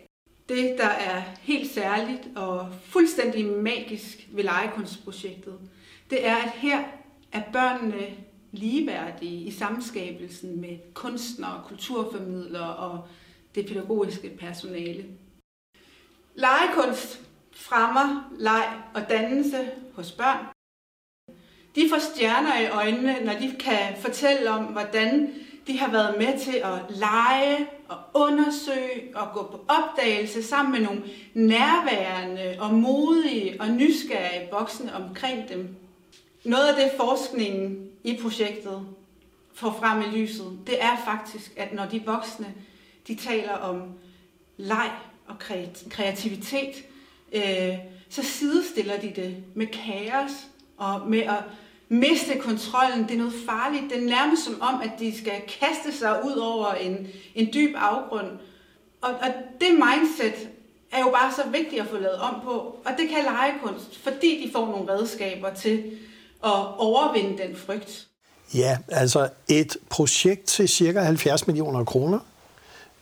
Det, 0.50 0.78
der 0.78 0.88
er 0.88 1.22
helt 1.42 1.72
særligt 1.72 2.28
og 2.36 2.74
fuldstændig 2.84 3.46
magisk 3.46 4.28
ved 4.32 4.44
legekunstprojektet, 4.44 5.60
det 6.10 6.28
er, 6.28 6.36
at 6.36 6.52
her 6.52 6.84
er 7.32 7.42
børnene 7.54 8.08
ligeværdige 8.52 9.44
i 9.44 9.52
samskabelsen 9.52 10.62
med 10.62 10.94
kunstnere, 10.94 11.64
kulturformidlere 11.68 12.76
og 12.76 13.08
det 13.56 13.66
pædagogiske 13.66 14.30
personale. 14.40 15.06
Legekunst 16.36 17.22
fremmer 17.52 18.34
leg 18.40 18.82
og 18.94 19.10
dannelse 19.10 19.72
hos 19.94 20.12
børn. 20.12 20.46
De 21.76 21.90
får 21.90 22.00
stjerner 22.00 22.60
i 22.60 22.70
øjnene, 22.70 23.26
når 23.26 23.34
de 23.34 23.56
kan 23.60 23.98
fortælle 24.02 24.50
om, 24.52 24.66
hvordan 24.66 25.34
de 25.68 25.78
har 25.78 25.92
været 25.92 26.16
med 26.18 26.40
til 26.40 26.58
at 26.58 26.80
lege 26.90 27.68
og 27.88 27.98
undersøge 28.14 29.12
og 29.16 29.28
gå 29.34 29.44
på 29.44 29.66
opdagelse 29.68 30.44
sammen 30.44 30.72
med 30.72 30.90
nogle 30.90 31.04
nærværende 31.34 32.56
og 32.60 32.74
modige 32.74 33.62
og 33.62 33.70
nysgerrige 33.70 34.48
voksne 34.52 34.96
omkring 34.96 35.50
dem. 35.50 35.76
Noget 36.44 36.68
af 36.68 36.76
det 36.76 36.92
forskningen 36.98 37.90
i 38.04 38.20
projektet 38.22 38.88
får 39.54 39.78
frem 39.80 40.02
i 40.02 40.18
lyset, 40.18 40.60
det 40.68 40.84
er 40.84 40.98
faktisk, 41.06 41.54
at 41.58 41.74
når 41.74 41.86
de 41.86 42.02
voksne 42.06 42.54
de 43.08 43.16
taler 43.16 43.54
om 43.54 43.82
leg 44.58 44.92
og 45.28 45.36
kreativitet, 45.90 46.76
øh, 47.34 47.78
så 48.10 48.24
sidestiller 48.24 49.00
de 49.00 49.14
det 49.16 49.44
med 49.56 49.68
kaos 49.68 50.32
og 50.78 51.10
med 51.10 51.20
at 51.20 51.44
miste 51.90 52.38
kontrollen. 52.40 53.04
Det 53.08 53.14
er 53.14 53.18
noget 53.18 53.34
farligt. 53.46 53.84
Det 53.90 54.04
er 54.04 54.10
nærmest 54.10 54.46
som 54.46 54.62
om, 54.62 54.82
at 54.82 54.92
de 55.00 55.18
skal 55.18 55.42
kaste 55.60 56.00
sig 56.00 56.26
ud 56.26 56.36
over 56.36 56.72
en, 56.74 57.08
en 57.36 57.50
dyb 57.54 57.76
afgrund. 57.78 58.28
Og, 59.02 59.10
og 59.10 59.28
det 59.62 59.70
mindset 59.72 60.50
er 60.92 61.00
jo 61.00 61.10
bare 61.10 61.34
så 61.36 61.50
vigtigt 61.52 61.82
at 61.82 61.88
få 61.88 61.98
lavet 61.98 62.18
om 62.18 62.36
på. 62.44 62.52
Og 62.86 62.92
det 62.98 63.10
kan 63.10 63.24
legekunst, 63.24 63.98
fordi 64.04 64.46
de 64.46 64.52
får 64.52 64.66
nogle 64.66 64.94
redskaber 64.94 65.54
til 65.54 65.84
at 66.44 66.78
overvinde 66.78 67.44
den 67.44 67.56
frygt. 67.56 68.08
Ja, 68.54 68.78
altså 68.88 69.30
et 69.48 69.78
projekt 69.90 70.46
til 70.46 70.70
cirka 70.70 71.00
70 71.00 71.48
millioner 71.48 71.84
kroner, 71.84 72.20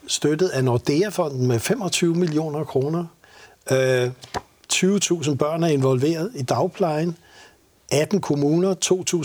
støttet 0.08 0.50
af 0.50 0.64
Nordea-fonden 0.64 1.48
med 1.48 1.60
25 1.60 2.16
millioner 2.16 2.64
kroner. 2.64 3.06
Øh, 3.72 4.12
20.000 4.74 5.36
børn 5.36 5.64
er 5.64 5.68
involveret 5.68 6.32
i 6.36 6.44
dagplejen. 6.44 7.18
18 7.92 8.22
kommuner, 8.22 8.76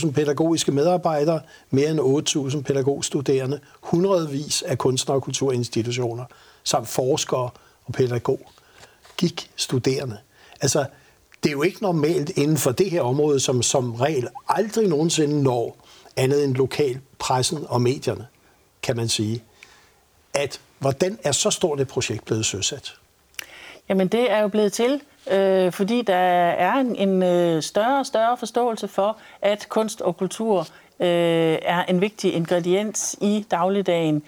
2.000 0.06 0.10
pædagogiske 0.10 0.72
medarbejdere, 0.72 1.40
mere 1.70 1.90
end 1.90 2.54
8.000 2.56 2.62
pædagogstuderende, 2.62 3.60
hundredvis 3.80 4.62
af 4.62 4.78
kunstner- 4.78 5.14
og 5.14 5.22
kulturinstitutioner, 5.22 6.24
samt 6.64 6.88
forskere 6.88 7.50
og 7.84 7.92
pædagog. 7.92 8.40
Gik 9.16 9.50
studerende. 9.56 10.18
Altså, 10.60 10.86
det 11.42 11.48
er 11.48 11.52
jo 11.52 11.62
ikke 11.62 11.82
normalt 11.82 12.30
inden 12.30 12.56
for 12.56 12.72
det 12.72 12.90
her 12.90 13.02
område, 13.02 13.40
som 13.40 13.62
som 13.62 13.94
regel 13.94 14.28
aldrig 14.48 14.88
nogensinde 14.88 15.42
når 15.42 15.86
andet 16.16 16.44
end 16.44 16.54
lokal 16.54 17.00
pressen 17.18 17.64
og 17.68 17.82
medierne, 17.82 18.26
kan 18.82 18.96
man 18.96 19.08
sige. 19.08 19.44
At 20.34 20.60
hvordan 20.78 21.18
er 21.24 21.32
så 21.32 21.50
stort 21.50 21.80
et 21.80 21.88
projekt 21.88 22.24
blevet 22.24 22.46
søsat? 22.46 22.94
Jamen 23.92 24.08
det 24.08 24.30
er 24.30 24.40
jo 24.40 24.48
blevet 24.48 24.72
til, 24.72 25.02
øh, 25.32 25.72
fordi 25.72 26.02
der 26.02 26.14
er 26.14 26.72
en, 26.72 26.96
en 26.96 27.22
øh, 27.22 27.62
større 27.62 27.98
og 27.98 28.06
større 28.06 28.36
forståelse 28.36 28.88
for, 28.88 29.16
at 29.42 29.66
kunst 29.68 30.00
og 30.00 30.16
kultur 30.16 30.60
øh, 31.00 31.58
er 31.62 31.84
en 31.84 32.00
vigtig 32.00 32.34
ingrediens 32.34 33.16
i 33.20 33.46
dagligdagen. 33.50 34.22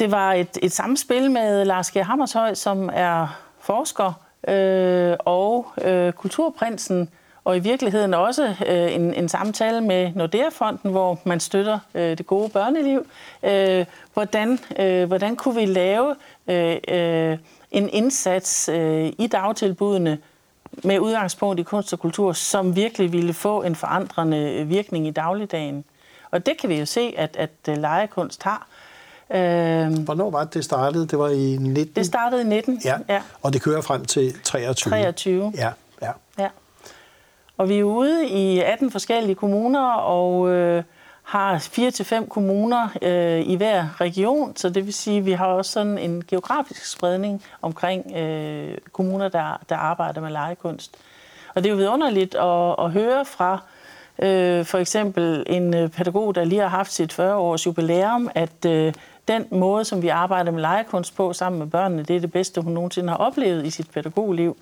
Det 0.00 0.10
var 0.10 0.32
et, 0.32 0.58
et 0.62 0.72
samspil 0.72 1.30
med 1.30 1.64
Lars 1.64 1.90
G. 1.90 1.94
Hammershøj, 1.94 2.54
som 2.54 2.90
er 2.92 3.40
forsker, 3.60 4.12
øh, 4.48 5.16
og 5.18 5.66
øh, 5.84 6.12
kulturprinsen, 6.12 7.08
og 7.44 7.56
i 7.56 7.60
virkeligheden 7.60 8.14
også 8.14 8.54
øh, 8.66 8.94
en, 8.94 9.14
en 9.14 9.28
samtale 9.28 9.80
med 9.80 10.12
Nordea-fonden, 10.14 10.90
hvor 10.90 11.18
man 11.24 11.40
støtter 11.40 11.78
øh, 11.94 12.18
det 12.18 12.26
gode 12.26 12.48
børneliv. 12.48 13.06
Øh, 13.42 13.86
hvordan, 14.14 14.58
øh, 14.78 15.04
hvordan 15.04 15.36
kunne 15.36 15.54
vi 15.54 15.64
lave 15.64 16.16
øh, 16.48 16.76
øh, 16.88 17.38
en 17.70 17.88
indsats 17.88 18.68
øh, 18.68 19.12
i 19.18 19.26
dagtilbudene 19.26 20.18
med 20.84 20.98
udgangspunkt 20.98 21.60
i 21.60 21.62
kunst 21.62 21.92
og 21.92 21.98
kultur, 21.98 22.32
som 22.32 22.76
virkelig 22.76 23.12
ville 23.12 23.32
få 23.32 23.62
en 23.62 23.76
forandrende 23.76 24.66
virkning 24.66 25.06
i 25.06 25.10
dagligdagen? 25.10 25.84
Og 26.30 26.46
det 26.46 26.58
kan 26.58 26.68
vi 26.68 26.78
jo 26.78 26.86
se, 26.86 27.14
at, 27.16 27.36
at 27.36 27.50
øh, 27.68 27.76
legekunst 27.76 28.42
har. 28.42 28.66
Øh, 29.30 30.04
Hvornår 30.04 30.30
var 30.30 30.44
det, 30.44 30.54
det 30.54 30.64
startede? 30.64 31.06
Det 31.06 31.18
var 31.18 31.28
i 31.28 31.56
19? 31.60 31.94
Det 31.96 32.06
startede 32.06 32.42
i 32.42 32.44
19, 32.44 32.80
ja. 32.84 32.96
ja. 33.08 33.22
Og 33.42 33.52
det 33.52 33.62
kører 33.62 33.80
frem 33.80 34.04
til 34.04 34.42
23? 34.42 34.90
23. 34.90 35.52
Ja, 35.56 35.72
ja. 36.02 36.10
ja. 36.38 36.48
Og 37.56 37.68
vi 37.68 37.78
er 37.78 37.84
ude 37.84 38.28
i 38.28 38.58
18 38.58 38.90
forskellige 38.90 39.34
kommuner, 39.34 39.92
og 39.92 40.48
øh, 40.48 40.82
har 41.30 41.56
4-5 42.22 42.28
kommuner 42.28 42.88
øh, 43.02 43.40
i 43.40 43.54
hver 43.56 44.00
region, 44.00 44.56
så 44.56 44.68
det 44.68 44.86
vil 44.86 44.94
sige, 44.94 45.18
at 45.18 45.26
vi 45.26 45.32
har 45.32 45.46
også 45.46 45.72
sådan 45.72 45.98
en 45.98 46.24
geografisk 46.28 46.86
spredning 46.92 47.44
omkring 47.62 48.16
øh, 48.16 48.78
kommuner, 48.92 49.28
der, 49.28 49.60
der 49.68 49.76
arbejder 49.76 50.20
med 50.20 50.30
legekunst. 50.30 50.96
Og 51.54 51.62
det 51.62 51.68
er 51.68 51.70
jo 51.70 51.76
vidunderligt 51.76 52.34
at, 52.34 52.74
at 52.78 52.90
høre 52.90 53.24
fra 53.24 53.62
øh, 54.18 54.64
for 54.64 54.78
eksempel 54.78 55.44
en 55.46 55.74
øh, 55.74 55.88
pædagog, 55.88 56.34
der 56.34 56.44
lige 56.44 56.60
har 56.60 56.68
haft 56.68 56.92
sit 56.92 57.20
40-års 57.20 57.66
jubilæum, 57.66 58.30
at 58.34 58.64
øh, 58.66 58.94
den 59.28 59.46
måde, 59.50 59.84
som 59.84 60.02
vi 60.02 60.08
arbejder 60.08 60.52
med 60.52 60.60
legekunst 60.60 61.16
på 61.16 61.32
sammen 61.32 61.58
med 61.58 61.66
børnene, 61.66 62.02
det 62.02 62.16
er 62.16 62.20
det 62.20 62.32
bedste, 62.32 62.60
hun 62.60 62.72
nogensinde 62.72 63.08
har 63.08 63.16
oplevet 63.16 63.66
i 63.66 63.70
sit 63.70 63.90
pædagogliv. 63.90 64.56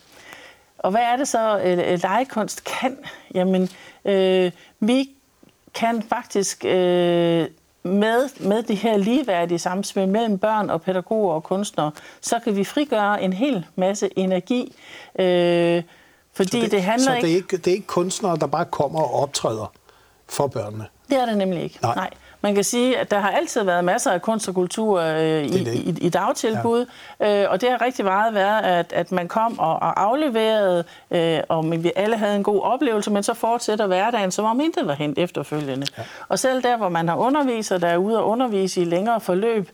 Og 0.79 0.91
hvad 0.91 1.03
er 1.03 1.17
det 1.17 1.29
så, 1.29 1.61
øh, 1.65 1.99
legekunst 2.03 2.65
kan? 2.65 2.99
Jamen, 3.35 3.69
øh, 4.05 4.53
vi 4.81 5.11
kan 5.75 6.03
faktisk 6.03 6.65
øh, 6.65 7.47
med, 7.83 8.41
med 8.41 8.63
det 8.63 8.77
her 8.77 8.97
ligeværdige 8.97 9.59
samspil 9.59 10.09
mellem 10.09 10.39
børn 10.39 10.71
og 10.71 10.83
pædagoger 10.83 11.35
og 11.35 11.43
kunstnere, 11.43 11.91
så 12.21 12.39
kan 12.39 12.57
vi 12.57 12.65
frigøre 12.65 13.23
en 13.23 13.33
hel 13.33 13.67
masse 13.77 14.11
energi. 14.17 14.75
Øh, 15.19 15.83
fordi 16.33 16.51
så 16.51 16.59
det, 16.59 16.71
det 16.71 16.83
handler 16.83 17.05
så 17.05 17.15
ikke... 17.15 17.27
det 17.27 17.33
er 17.33 17.37
ikke... 17.37 17.57
det 17.57 17.67
er 17.67 17.75
ikke 17.75 17.87
kunstnere, 17.87 18.37
der 18.37 18.47
bare 18.47 18.65
kommer 18.65 19.01
og 19.01 19.23
optræder 19.23 19.73
for 20.29 20.47
børnene? 20.47 20.87
Det 21.09 21.19
er 21.19 21.27
det 21.27 21.39
nemlig 21.39 21.63
ikke. 21.63 21.79
Nej. 21.83 21.95
Nej. 21.95 22.11
Man 22.41 22.55
kan 22.55 22.65
sige, 22.65 22.99
at 22.99 23.11
der 23.11 23.19
har 23.19 23.31
altid 23.31 23.63
været 23.63 23.85
masser 23.85 24.11
af 24.11 24.23
kunst 24.23 24.49
og 24.49 24.55
kultur 24.55 25.01
øh, 25.01 25.45
i, 25.45 25.65
det 25.65 25.75
i, 25.75 26.07
i 26.07 26.09
dagtilbud, 26.09 26.87
ja. 27.21 27.43
øh, 27.43 27.51
og 27.51 27.61
det 27.61 27.71
har 27.71 27.83
rigtig 27.83 28.05
meget 28.05 28.35
været, 28.35 28.63
at, 28.63 28.93
at 28.93 29.13
man 29.13 29.29
kom 29.29 29.59
og, 29.59 29.73
og 29.73 30.03
afleverede, 30.03 30.85
øh, 31.11 31.41
og 31.49 31.71
vi 31.71 31.93
alle 31.97 32.17
havde 32.17 32.37
en 32.37 32.43
god 32.43 32.63
oplevelse, 32.63 33.11
men 33.11 33.23
så 33.23 33.35
fortsætter 33.35 33.87
hverdagen, 33.87 34.31
som 34.31 34.45
om 34.45 34.61
intet 34.61 34.87
var 34.87 34.95
hent 34.95 35.19
efterfølgende. 35.19 35.87
Ja. 35.99 36.03
Og 36.29 36.39
selv 36.39 36.63
der, 36.63 36.77
hvor 36.77 36.89
man 36.89 37.09
har 37.09 37.17
undervisere, 37.17 37.79
der 37.79 37.89
er 37.89 37.97
ude 37.97 38.19
og 38.19 38.29
undervise 38.29 38.81
i 38.81 38.85
længere 38.85 39.21
forløb, 39.21 39.71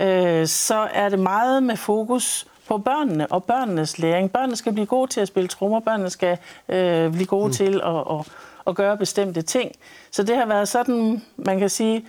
øh, 0.00 0.46
så 0.46 0.88
er 0.92 1.08
det 1.08 1.18
meget 1.18 1.62
med 1.62 1.76
fokus 1.76 2.46
på 2.68 2.78
børnene 2.78 3.26
og 3.26 3.44
børnenes 3.44 3.98
læring. 3.98 4.32
Børnene 4.32 4.56
skal 4.56 4.72
blive 4.72 4.86
gode 4.86 5.10
til 5.10 5.20
at 5.20 5.28
spille 5.28 5.48
trommer, 5.48 5.80
børnene 5.80 6.10
skal 6.10 6.38
øh, 6.68 7.12
blive 7.12 7.26
gode 7.26 7.46
mm. 7.46 7.52
til 7.52 7.80
at, 7.84 7.96
at, 8.10 8.26
at 8.68 8.74
gøre 8.74 8.96
bestemte 8.96 9.42
ting. 9.42 9.72
Så 10.10 10.22
det 10.22 10.36
har 10.36 10.46
været 10.46 10.68
sådan, 10.68 11.22
man 11.36 11.58
kan 11.58 11.68
sige, 11.68 12.06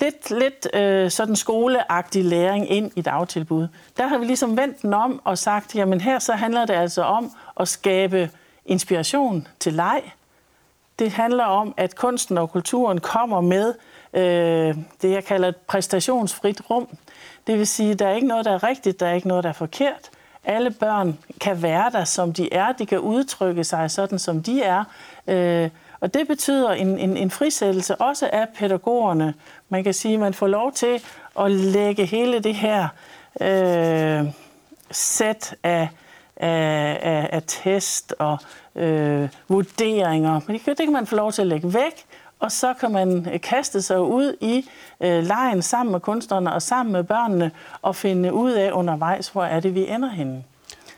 lidt, 0.00 0.30
lidt 0.30 0.68
øh, 0.74 1.10
sådan 1.10 1.36
skoleagtig 1.36 2.24
læring 2.24 2.70
ind 2.70 2.92
i 2.96 3.00
dagtilbud. 3.00 3.68
Der 3.96 4.06
har 4.06 4.18
vi 4.18 4.24
ligesom 4.24 4.56
vendt 4.56 4.82
den 4.82 4.94
om 4.94 5.20
og 5.24 5.38
sagt, 5.38 5.74
jamen 5.74 6.00
her 6.00 6.18
så 6.18 6.32
handler 6.32 6.64
det 6.64 6.74
altså 6.74 7.02
om 7.02 7.32
at 7.60 7.68
skabe 7.68 8.30
inspiration 8.66 9.48
til 9.60 9.72
leg. 9.72 10.02
Det 10.98 11.12
handler 11.12 11.44
om, 11.44 11.74
at 11.76 11.96
kunsten 11.96 12.38
og 12.38 12.50
kulturen 12.50 13.00
kommer 13.00 13.40
med 13.40 13.74
øh, 14.14 14.76
det, 15.02 15.10
jeg 15.10 15.24
kalder 15.24 15.48
et 15.48 15.56
præstationsfrit 15.56 16.70
rum. 16.70 16.88
Det 17.46 17.58
vil 17.58 17.66
sige, 17.66 17.90
at 17.90 17.98
der 17.98 18.06
er 18.08 18.14
ikke 18.14 18.26
noget, 18.26 18.44
der 18.44 18.52
er 18.52 18.62
rigtigt, 18.62 19.00
der 19.00 19.06
er 19.06 19.12
ikke 19.12 19.28
noget, 19.28 19.44
der 19.44 19.50
er 19.50 19.54
forkert. 19.54 20.10
Alle 20.44 20.70
børn 20.70 21.18
kan 21.40 21.62
være 21.62 21.90
der, 21.90 22.04
som 22.04 22.32
de 22.32 22.52
er. 22.52 22.72
De 22.72 22.86
kan 22.86 23.00
udtrykke 23.00 23.64
sig 23.64 23.90
sådan, 23.90 24.18
som 24.18 24.42
de 24.42 24.62
er. 24.62 24.84
Øh, 25.26 25.70
og 26.02 26.14
det 26.14 26.28
betyder 26.28 26.70
en, 26.70 26.98
en, 26.98 27.16
en 27.16 27.30
frisættelse 27.30 27.96
også 27.96 28.30
af 28.32 28.48
pædagogerne. 28.58 29.34
Man 29.68 29.84
kan 29.84 29.94
sige, 29.94 30.14
at 30.14 30.20
man 30.20 30.34
får 30.34 30.46
lov 30.46 30.72
til 30.72 31.02
at 31.40 31.50
lægge 31.50 32.06
hele 32.06 32.38
det 32.40 32.54
her 32.54 32.88
øh, 33.40 34.26
sæt 34.90 35.54
af, 35.62 35.88
af, 36.36 36.98
af, 37.02 37.28
af 37.32 37.42
test 37.46 38.14
og 38.18 38.38
øh, 38.74 39.28
vurderinger. 39.48 40.40
Men 40.46 40.58
det, 40.58 40.66
det 40.66 40.86
kan 40.86 40.92
man 40.92 41.06
få 41.06 41.16
lov 41.16 41.32
til 41.32 41.42
at 41.42 41.48
lægge 41.48 41.74
væk, 41.74 42.04
og 42.40 42.52
så 42.52 42.74
kan 42.74 42.92
man 42.92 43.28
øh, 43.32 43.40
kaste 43.40 43.82
sig 43.82 44.00
ud 44.00 44.36
i 44.40 44.68
øh, 45.00 45.24
lejen 45.24 45.62
sammen 45.62 45.92
med 45.92 46.00
kunstnerne 46.00 46.52
og 46.52 46.62
sammen 46.62 46.92
med 46.92 47.04
børnene 47.04 47.50
og 47.82 47.96
finde 47.96 48.32
ud 48.32 48.52
af 48.52 48.72
undervejs, 48.72 49.28
hvor 49.28 49.44
er 49.44 49.60
det, 49.60 49.74
vi 49.74 49.88
ender 49.88 50.10
henne. 50.10 50.44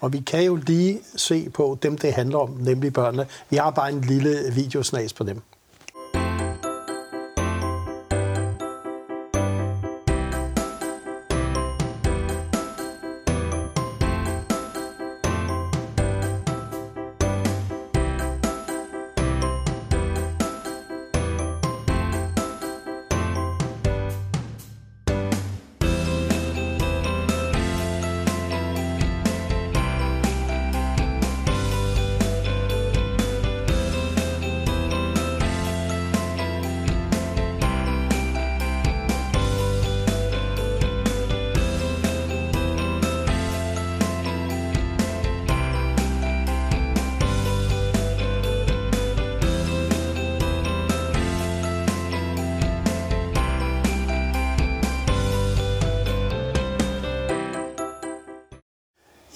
Og 0.05 0.13
vi 0.13 0.19
kan 0.21 0.45
jo 0.45 0.55
lige 0.67 1.01
se 1.17 1.51
på 1.51 1.79
dem, 1.83 1.99
det 1.99 2.13
handler 2.13 2.39
om, 2.39 2.51
nemlig 2.61 2.93
børnene. 2.93 3.27
Vi 3.51 3.57
har 3.57 3.71
bare 3.71 3.93
en 3.93 4.01
lille 4.01 4.53
videosnas 4.55 5.13
på 5.13 5.25
dem. 5.25 5.41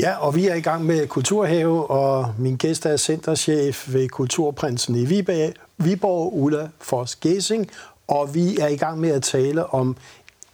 Ja, 0.08 0.16
og 0.16 0.34
vi 0.34 0.46
er 0.46 0.54
i 0.54 0.60
gang 0.60 0.84
med 0.84 1.06
Kulturhave, 1.06 1.90
og 1.90 2.34
min 2.38 2.56
gæst 2.56 2.86
er 2.86 2.96
centerchef 2.96 3.92
ved 3.92 4.08
Kulturprinsen 4.08 4.94
i 4.94 5.04
Viborg, 5.04 5.52
Viborg 5.76 6.34
Ulla 6.34 6.68
Fors 6.80 7.16
Gesing, 7.16 7.70
og 8.06 8.34
vi 8.34 8.58
er 8.58 8.66
i 8.66 8.76
gang 8.76 9.00
med 9.00 9.10
at 9.10 9.22
tale 9.22 9.66
om 9.66 9.96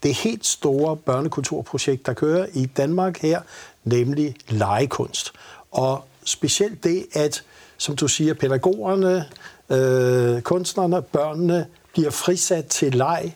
det 0.02 0.14
helt 0.14 0.46
store 0.46 0.96
børnekulturprojekt, 0.96 2.06
der 2.06 2.12
kører 2.12 2.46
i 2.52 2.66
Danmark 2.66 3.18
her, 3.18 3.40
nemlig 3.84 4.36
legekunst. 4.48 5.32
Og 5.70 6.04
specielt 6.24 6.84
det, 6.84 7.06
at, 7.12 7.42
som 7.76 7.96
du 7.96 8.08
siger, 8.08 8.34
pædagogerne, 8.34 9.24
øh, 9.70 10.42
kunstnerne, 10.42 11.02
børnene 11.02 11.66
bliver 11.92 12.10
frisat 12.10 12.66
til 12.66 12.94
leg, 12.94 13.34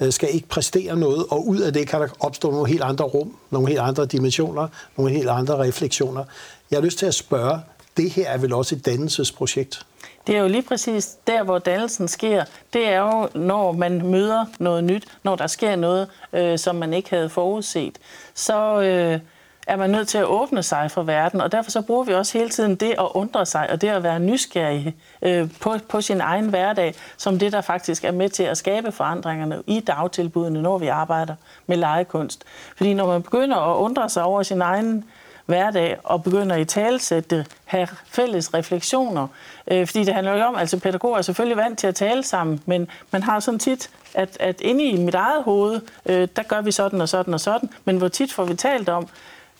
Øh, 0.00 0.12
skal 0.12 0.28
ikke 0.34 0.48
præstere 0.48 0.96
noget, 0.96 1.26
og 1.30 1.48
ud 1.48 1.58
af 1.58 1.72
det 1.72 1.88
kan 1.88 2.00
der 2.00 2.08
opstå 2.20 2.50
nogle 2.50 2.68
helt 2.68 2.82
andre 2.82 3.04
rum, 3.04 3.36
nogle 3.50 3.68
helt 3.68 3.80
andre 3.80 4.06
dimensioner, 4.06 4.68
nogle 4.96 5.12
helt 5.12 5.28
andre 5.28 5.58
refleksioner. 5.58 6.24
Jeg 6.70 6.76
har 6.76 6.84
lyst 6.84 6.98
til 6.98 7.06
at 7.06 7.14
spørge, 7.14 7.60
det 7.96 8.10
her 8.10 8.28
er 8.28 8.38
vel 8.38 8.52
også 8.52 8.74
et 8.74 8.86
dannelsesprojekt? 8.86 9.86
Det 10.26 10.36
er 10.36 10.40
jo 10.40 10.48
lige 10.48 10.62
præcis 10.62 11.16
der, 11.26 11.42
hvor 11.42 11.58
dannelsen 11.58 12.08
sker. 12.08 12.44
Det 12.72 12.88
er 12.88 13.00
jo, 13.00 13.28
når 13.34 13.72
man 13.72 14.06
møder 14.06 14.44
noget 14.58 14.84
nyt, 14.84 15.04
når 15.22 15.36
der 15.36 15.46
sker 15.46 15.76
noget, 15.76 16.08
øh, 16.32 16.58
som 16.58 16.76
man 16.76 16.92
ikke 16.92 17.10
havde 17.10 17.28
forudset. 17.28 17.98
Så 18.34 18.80
øh, 18.80 19.20
er 19.66 19.76
man 19.76 19.90
nødt 19.90 20.08
til 20.08 20.18
at 20.18 20.24
åbne 20.24 20.62
sig 20.62 20.90
for 20.90 21.02
verden, 21.02 21.40
og 21.40 21.52
derfor 21.52 21.70
så 21.70 21.82
bruger 21.82 22.04
vi 22.04 22.14
også 22.14 22.38
hele 22.38 22.50
tiden 22.50 22.74
det 22.74 22.90
at 22.90 23.08
undre 23.14 23.46
sig, 23.46 23.70
og 23.70 23.80
det 23.80 23.88
at 23.88 24.02
være 24.02 24.20
nysgerrig 24.20 24.96
øh, 25.22 25.48
på, 25.60 25.76
på 25.88 26.00
sin 26.00 26.20
egen 26.20 26.48
hverdag, 26.48 26.94
som 27.16 27.38
det, 27.38 27.52
der 27.52 27.60
faktisk 27.60 28.04
er 28.04 28.12
med 28.12 28.28
til 28.28 28.42
at 28.42 28.58
skabe 28.58 28.92
forandringerne 28.92 29.62
i 29.66 29.80
dagtilbudene, 29.80 30.62
når 30.62 30.78
vi 30.78 30.86
arbejder 30.86 31.34
med 31.66 31.76
legekunst. 31.76 32.44
Fordi 32.76 32.94
når 32.94 33.06
man 33.06 33.22
begynder 33.22 33.56
at 33.56 33.76
undre 33.76 34.08
sig 34.08 34.22
over 34.22 34.42
sin 34.42 34.62
egen 34.62 35.04
hverdag 35.46 35.96
og 36.04 36.22
begynder 36.22 36.56
i 36.56 36.64
talsætte, 36.64 37.46
have 37.64 37.88
fælles 38.06 38.54
refleksioner. 38.54 39.28
Øh, 39.68 39.86
fordi 39.86 40.04
det 40.04 40.14
handler 40.14 40.34
jo 40.34 40.44
om, 40.44 40.56
altså 40.56 40.80
pædagoger 40.80 41.18
er 41.18 41.22
selvfølgelig 41.22 41.56
vant 41.56 41.78
til 41.78 41.86
at 41.86 41.94
tale 41.94 42.22
sammen, 42.22 42.60
men 42.66 42.88
man 43.10 43.22
har 43.22 43.40
sådan 43.40 43.58
tit, 43.58 43.90
at, 44.14 44.36
at 44.40 44.60
inde 44.60 44.84
i 44.84 44.96
mit 44.96 45.14
eget 45.14 45.42
hoved, 45.42 45.80
øh, 46.06 46.28
der 46.36 46.42
gør 46.42 46.60
vi 46.60 46.72
sådan 46.72 47.00
og 47.00 47.08
sådan 47.08 47.34
og 47.34 47.40
sådan, 47.40 47.70
men 47.84 47.96
hvor 47.96 48.08
tit 48.08 48.32
får 48.32 48.44
vi 48.44 48.54
talt 48.54 48.88
om, 48.88 49.08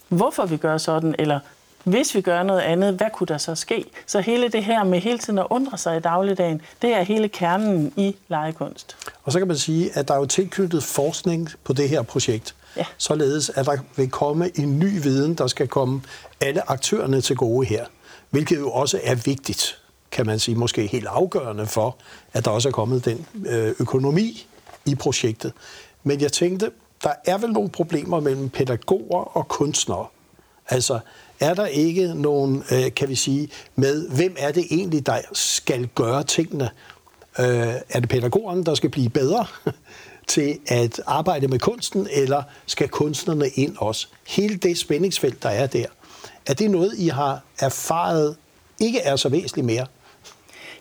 hvorfor 0.09 0.45
vi 0.45 0.57
gør 0.57 0.77
sådan, 0.77 1.15
eller 1.19 1.39
hvis 1.83 2.15
vi 2.15 2.21
gør 2.21 2.43
noget 2.43 2.61
andet, 2.61 2.93
hvad 2.93 3.07
kunne 3.13 3.27
der 3.27 3.37
så 3.37 3.55
ske? 3.55 3.85
Så 4.05 4.21
hele 4.21 4.49
det 4.49 4.63
her 4.63 4.83
med 4.83 4.99
hele 4.99 5.17
tiden 5.17 5.39
at 5.39 5.47
undre 5.49 5.77
sig 5.77 5.97
i 5.97 5.99
dagligdagen, 5.99 6.61
det 6.81 6.93
er 6.93 7.01
hele 7.01 7.29
kernen 7.29 7.93
i 7.95 8.15
legekunst. 8.27 8.97
Og 9.23 9.31
så 9.31 9.39
kan 9.39 9.47
man 9.47 9.57
sige, 9.57 9.97
at 9.97 10.07
der 10.07 10.13
er 10.13 10.17
jo 10.17 10.25
tilknyttet 10.25 10.83
forskning 10.83 11.49
på 11.63 11.73
det 11.73 11.89
her 11.89 12.01
projekt. 12.01 12.55
Ja. 12.77 12.85
Således 12.97 13.49
at 13.49 13.65
der 13.65 13.77
vil 13.95 14.09
komme 14.09 14.59
en 14.59 14.79
ny 14.79 15.01
viden, 15.01 15.35
der 15.35 15.47
skal 15.47 15.67
komme 15.67 16.01
alle 16.41 16.71
aktørerne 16.71 17.21
til 17.21 17.35
gode 17.35 17.67
her. 17.67 17.85
Hvilket 18.29 18.59
jo 18.59 18.71
også 18.71 18.99
er 19.03 19.15
vigtigt, 19.15 19.79
kan 20.11 20.25
man 20.25 20.39
sige, 20.39 20.55
måske 20.55 20.87
helt 20.87 21.07
afgørende 21.07 21.67
for, 21.67 21.97
at 22.33 22.45
der 22.45 22.51
også 22.51 22.69
er 22.69 22.73
kommet 22.73 23.05
den 23.05 23.25
øh, 23.45 23.73
økonomi 23.79 24.47
i 24.85 24.95
projektet. 24.95 25.53
Men 26.03 26.21
jeg 26.21 26.31
tænkte, 26.31 26.71
der 27.03 27.13
er 27.25 27.37
vel 27.37 27.51
nogle 27.51 27.69
problemer 27.69 28.19
mellem 28.19 28.49
pædagoger 28.49 29.37
og 29.37 29.47
kunstnere. 29.47 30.05
Altså, 30.69 30.99
er 31.39 31.53
der 31.53 31.65
ikke 31.65 32.13
nogen, 32.15 32.63
øh, 32.71 32.93
kan 32.95 33.09
vi 33.09 33.15
sige, 33.15 33.49
med 33.75 34.09
hvem 34.09 34.35
er 34.39 34.51
det 34.51 34.65
egentlig, 34.71 35.05
der 35.05 35.17
skal 35.33 35.87
gøre 35.95 36.23
tingene? 36.23 36.69
Øh, 37.39 37.73
er 37.89 37.99
det 37.99 38.09
pædagogerne, 38.09 38.63
der 38.63 38.75
skal 38.75 38.89
blive 38.89 39.09
bedre 39.09 39.45
til 40.27 40.59
at 40.67 41.01
arbejde 41.05 41.47
med 41.47 41.59
kunsten, 41.59 42.07
eller 42.11 42.43
skal 42.65 42.89
kunstnerne 42.89 43.47
ind 43.49 43.77
også? 43.77 44.07
Hele 44.27 44.57
det 44.57 44.77
spændingsfelt, 44.77 45.43
der 45.43 45.49
er 45.49 45.67
der, 45.67 45.85
er 46.45 46.53
det 46.53 46.71
noget, 46.71 46.93
I 46.97 47.07
har 47.07 47.41
erfaret 47.59 48.35
ikke 48.79 48.99
er 48.99 49.15
så 49.15 49.29
væsentligt 49.29 49.65
mere? 49.65 49.85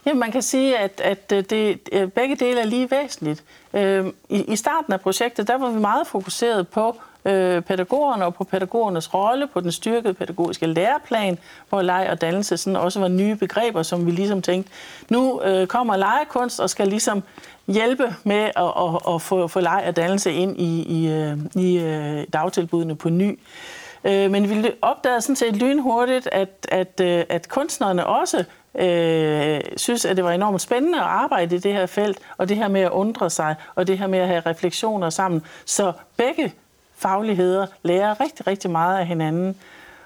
Jamen, 0.07 0.21
man 0.21 0.33
kan 0.33 0.42
sige, 0.42 0.79
at, 0.79 1.01
at 1.05 1.33
øh, 1.33 1.45
det, 1.51 1.81
øh, 1.92 2.09
begge 2.09 2.37
dele 2.37 2.61
er 2.61 2.64
lige 2.64 2.90
væsentligt. 2.90 3.45
Øh, 3.75 4.07
I, 4.29 4.42
I 4.42 4.57
starten 4.57 4.92
af 4.92 5.01
projektet, 5.01 5.49
der 5.49 5.59
var 5.59 5.71
vi 5.71 5.81
meget 5.81 6.07
fokuseret 6.07 6.69
på 6.69 6.97
øh, 7.25 7.62
pædagogerne 7.62 8.25
og 8.25 8.35
på 8.35 8.45
pædagogernes 8.45 9.14
rolle, 9.14 9.47
på 9.47 9.61
den 9.61 9.73
styrkede 9.73 10.14
pædagogiske 10.14 10.66
læreplan, 10.66 11.38
hvor 11.69 11.83
leg 11.83 12.09
og 12.11 12.21
dannelse 12.21 12.57
sådan 12.57 12.77
også 12.77 13.01
var 13.01 13.09
nye 13.09 13.37
begreber, 13.37 13.83
som 13.83 14.07
vi 14.07 14.11
ligesom 14.11 14.42
tænkte, 14.42 14.73
nu 15.09 15.42
øh, 15.42 15.66
kommer 15.66 15.97
legekunst 15.97 16.61
og 16.61 16.71
skal 16.71 16.88
ligesom 16.88 17.23
hjælpe 17.66 18.14
med 18.25 18.51
at, 18.57 18.73
at, 18.77 19.14
at 19.14 19.23
få, 19.23 19.49
få 19.49 19.61
leg 19.61 19.85
og 19.87 19.97
dannelse 19.97 20.33
ind 20.33 20.61
i, 20.61 20.83
i, 20.83 21.11
i, 21.55 21.79
i 21.79 22.25
dagtilbudene 22.25 22.97
på 22.97 23.09
ny. 23.09 23.31
Øh, 23.31 23.37
Øh, 24.07 24.31
men 24.31 24.51
vi 24.51 24.71
opdagede 24.83 25.21
sådan 25.21 25.37
set 25.37 25.57
lynhurtigt, 25.57 26.29
at, 26.33 26.49
at, 26.69 27.01
øh, 27.01 27.25
at 27.29 27.49
kunstnerne 27.49 28.07
også 28.07 28.45
øh, 28.79 29.61
synes, 29.77 30.05
at 30.05 30.16
det 30.16 30.25
var 30.25 30.33
enormt 30.33 30.61
spændende 30.61 30.99
at 30.99 31.05
arbejde 31.05 31.57
i 31.57 31.59
det 31.59 31.73
her 31.73 31.87
felt, 31.87 32.19
og 32.38 32.49
det 32.49 32.57
her 32.57 32.69
med 32.69 32.81
at 32.81 32.90
undre 32.90 33.31
sig, 33.31 33.55
og 33.75 33.87
det 33.87 33.99
her 33.99 34.07
med 34.07 34.19
at 34.19 34.29
have 34.29 34.42
refleksioner 34.47 35.11
sammen. 35.11 35.42
Så 35.64 35.92
begge 36.16 36.53
fagligheder 36.97 37.66
lærer 37.83 38.21
rigtig, 38.21 38.47
rigtig 38.47 38.71
meget 38.71 38.99
af 38.99 39.07
hinanden. 39.07 39.57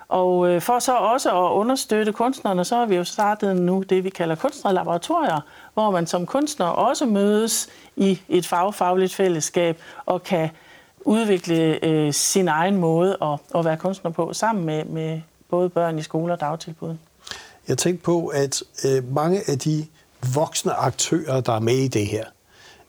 Og 0.09 0.49
øh, 0.49 0.61
for 0.61 0.79
så 0.79 0.97
også 0.97 1.31
at 1.31 1.51
understøtte 1.51 2.13
kunstnerne, 2.13 2.65
så 2.65 2.77
har 2.77 2.87
vi 2.87 2.97
jo 2.97 3.05
startet 3.05 3.57
nu 3.57 3.83
det, 3.83 4.05
vi 4.05 4.11
kalder 4.11 4.35
kunstnerlaboratorier, 4.35 5.41
hvor 5.75 5.91
man 5.91 6.07
som 6.07 6.27
kunstner 6.27 6.67
også 6.67 7.07
mødes 7.07 7.69
i 7.97 8.21
et 8.29 8.47
fagfagligt 8.47 9.15
fællesskab 9.15 9.83
og 10.07 10.23
kan 10.23 10.51
udvikle 11.05 11.85
øh, 11.85 12.13
sin 12.13 12.49
egen 12.49 12.77
måde 12.77 13.17
at, 13.23 13.39
at 13.55 13.65
være 13.65 13.77
kunstner 13.77 14.11
på, 14.11 14.33
sammen 14.33 14.65
med, 14.65 14.85
med 14.85 15.21
både 15.51 15.69
børn 15.69 15.99
i 15.99 16.03
skole 16.03 16.33
og 16.33 16.41
dagtilbud. 16.41 16.97
Jeg 17.69 17.79
tænkte 17.79 18.05
på, 18.05 18.27
at 18.27 18.63
øh, 18.85 19.15
mange 19.15 19.41
af 19.51 19.59
de 19.59 19.87
voksne 20.35 20.73
aktører, 20.73 21.41
der 21.41 21.53
er 21.53 21.61
med 21.61 21.75
i 21.77 21.89
det 21.89 22.07
her, 22.07 22.25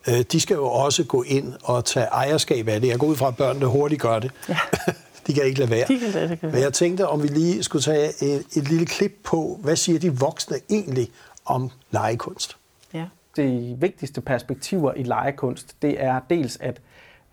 øh, 0.08 0.20
de 0.32 0.40
skal 0.40 0.54
jo 0.54 0.68
også 0.68 1.04
gå 1.04 1.24
ind 1.24 1.54
og 1.64 1.86
tage 1.86 2.06
ejerskab 2.06 2.68
af 2.68 2.82
det. 2.82 2.88
Jeg 2.88 3.00
går 3.00 3.08
ud 3.08 3.16
fra, 3.16 3.28
at 3.28 3.38
børnene 3.38 3.66
hurtigt 3.66 4.02
gør 4.02 4.20
det. 4.20 4.32
Ja. 4.50 4.58
de 5.28 5.34
kan 5.34 5.44
ikke 5.44 5.60
lade 5.60 5.72
være. 5.72 5.88
De 5.88 6.00
kan 6.00 6.10
lade 6.10 6.30
det, 6.30 6.44
Men 6.44 6.62
jeg 6.62 6.74
tænkte, 6.74 7.08
om 7.08 7.24
vi 7.24 7.28
lige 7.28 7.64
skulle 7.64 7.84
tage 7.84 8.08
et, 8.24 8.44
et 8.56 8.70
lille 8.70 8.86
klip 8.86 9.20
på, 9.24 9.60
hvad 9.62 9.76
siger 9.76 10.00
de 10.00 10.20
voksne 10.20 10.58
egentlig 10.70 11.10
om 11.46 11.70
legekunst? 11.92 12.58
Ja. 12.94 13.06
De 13.36 13.76
vigtigste 13.80 14.22
perspektiver 14.22 14.94
i 14.94 15.04
legekunst, 15.04 15.76
det 15.82 16.04
er 16.04 16.20
dels, 16.30 16.58
at, 16.62 16.82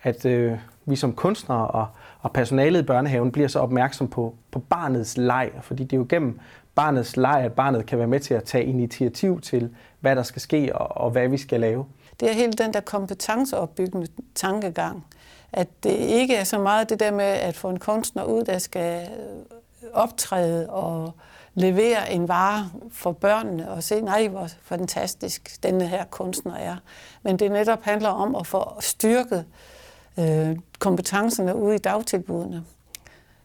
at 0.02 0.24
øh, 0.24 0.58
vi 0.86 0.96
som 0.96 1.12
kunstnere 1.12 1.68
og, 1.68 1.86
og 2.20 2.32
personalet 2.32 2.80
i 2.80 2.82
børnehaven 2.82 3.32
bliver 3.32 3.48
så 3.48 3.58
opmærksom 3.58 4.08
på, 4.08 4.34
på 4.50 4.58
barnets 4.58 5.16
leg, 5.16 5.50
fordi 5.62 5.84
det 5.84 5.92
er 5.92 5.96
jo 5.96 6.06
gennem 6.08 6.40
barnets 6.74 7.16
leg, 7.16 7.40
at 7.44 7.52
barnet 7.52 7.86
kan 7.86 7.98
være 7.98 8.06
med 8.06 8.20
til 8.20 8.34
at 8.34 8.44
tage 8.44 8.64
initiativ 8.64 9.40
til, 9.40 9.74
hvad 10.00 10.16
der 10.16 10.22
skal 10.22 10.42
ske 10.42 10.76
og, 10.76 11.04
og 11.04 11.10
hvad 11.10 11.28
vi 11.28 11.38
skal 11.38 11.60
lave. 11.60 11.86
Det 12.20 12.30
er 12.30 12.32
hele 12.32 12.52
den 12.52 12.74
der 12.74 12.80
kompetenceopbyggende 12.80 14.06
tankegang, 14.34 15.06
at 15.52 15.68
det 15.82 15.90
ikke 15.90 16.34
er 16.34 16.44
så 16.44 16.58
meget 16.58 16.90
det 16.90 17.00
der 17.00 17.10
med 17.10 17.24
at 17.24 17.56
få 17.56 17.68
en 17.68 17.78
kunstner 17.78 18.24
ud, 18.24 18.44
der 18.44 18.58
skal 18.58 19.02
øh, 19.02 19.88
optræde 19.92 20.70
og 20.70 21.12
levere 21.54 22.12
en 22.12 22.28
vare 22.28 22.70
for 22.90 23.12
børnene 23.12 23.70
og 23.70 23.82
se, 23.82 24.00
nej, 24.00 24.28
hvor 24.28 24.48
fantastisk 24.62 25.62
denne 25.62 25.86
her 25.86 26.04
kunstner 26.04 26.54
er. 26.54 26.76
Men 27.22 27.38
det 27.38 27.52
netop 27.52 27.82
handler 27.82 28.08
om 28.08 28.34
at 28.34 28.46
få 28.46 28.80
styrket 28.80 29.38
øh, 29.38 29.77
Øh, 30.18 30.56
kompetencerne 30.78 31.56
ude 31.56 31.74
i 31.74 31.78
dagtilbudene 31.78 32.64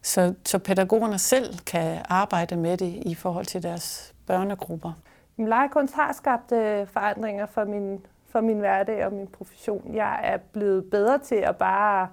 så, 0.04 0.34
så 0.46 0.60
pædagogerne 0.60 1.20
selv 1.20 1.58
kan 1.58 2.02
arbejde 2.10 2.56
med 2.56 2.78
det 2.78 3.04
i 3.06 3.16
forhold 3.16 3.46
til 3.46 3.64
deres 3.64 4.14
børnegrupper. 4.28 4.92
Legekunst 5.38 5.94
har 5.94 6.14
skabt 6.14 6.52
øh, 6.52 6.88
forandringer 6.88 7.46
for 7.46 7.64
min, 7.66 8.06
for 8.30 8.42
min 8.42 8.60
hverdag 8.60 9.06
og 9.06 9.14
min 9.14 9.28
profession. 9.28 9.96
Jeg 9.96 10.20
er 10.24 10.38
blevet 10.38 10.90
bedre 10.90 11.18
til 11.18 11.36
at 11.36 11.56
bare 11.56 12.08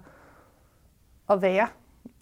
at 1.31 1.43
være 1.43 1.69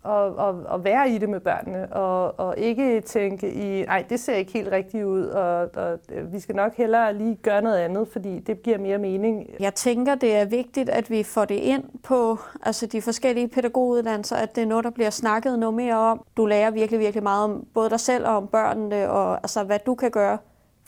og, 0.02 0.36
og, 0.36 0.62
og 0.66 0.84
være 0.84 1.10
i 1.10 1.18
det 1.18 1.28
med 1.28 1.40
børnene, 1.40 1.92
og, 1.92 2.40
og 2.40 2.58
ikke 2.58 3.00
tænke 3.00 3.52
i, 3.52 3.84
nej, 3.84 4.04
det 4.10 4.20
ser 4.20 4.34
ikke 4.34 4.52
helt 4.52 4.72
rigtigt 4.72 5.04
ud, 5.04 5.24
og, 5.24 5.70
og 5.74 5.98
vi 6.32 6.40
skal 6.40 6.54
nok 6.54 6.76
hellere 6.76 7.14
lige 7.14 7.34
gøre 7.34 7.62
noget 7.62 7.78
andet, 7.78 8.08
fordi 8.12 8.38
det 8.38 8.62
giver 8.62 8.78
mere 8.78 8.98
mening. 8.98 9.46
Jeg 9.60 9.74
tænker, 9.74 10.14
det 10.14 10.36
er 10.36 10.44
vigtigt, 10.44 10.88
at 10.88 11.10
vi 11.10 11.22
får 11.22 11.44
det 11.44 11.54
ind 11.54 11.84
på 12.02 12.38
altså 12.62 12.86
de 12.86 13.02
forskellige 13.02 13.48
pædagoguddannelser, 13.48 14.36
at 14.36 14.56
det 14.56 14.62
er 14.62 14.66
noget, 14.66 14.84
der 14.84 14.90
bliver 14.90 15.10
snakket 15.10 15.58
noget 15.58 15.74
mere 15.74 15.96
om. 15.96 16.24
Du 16.36 16.46
lærer 16.46 16.70
virkelig, 16.70 17.00
virkelig 17.00 17.22
meget 17.22 17.44
om 17.44 17.66
både 17.74 17.90
dig 17.90 18.00
selv 18.00 18.26
og 18.26 18.36
om 18.36 18.46
børnene, 18.46 19.10
og 19.10 19.34
altså, 19.34 19.64
hvad 19.64 19.78
du 19.86 19.94
kan 19.94 20.10
gøre 20.10 20.38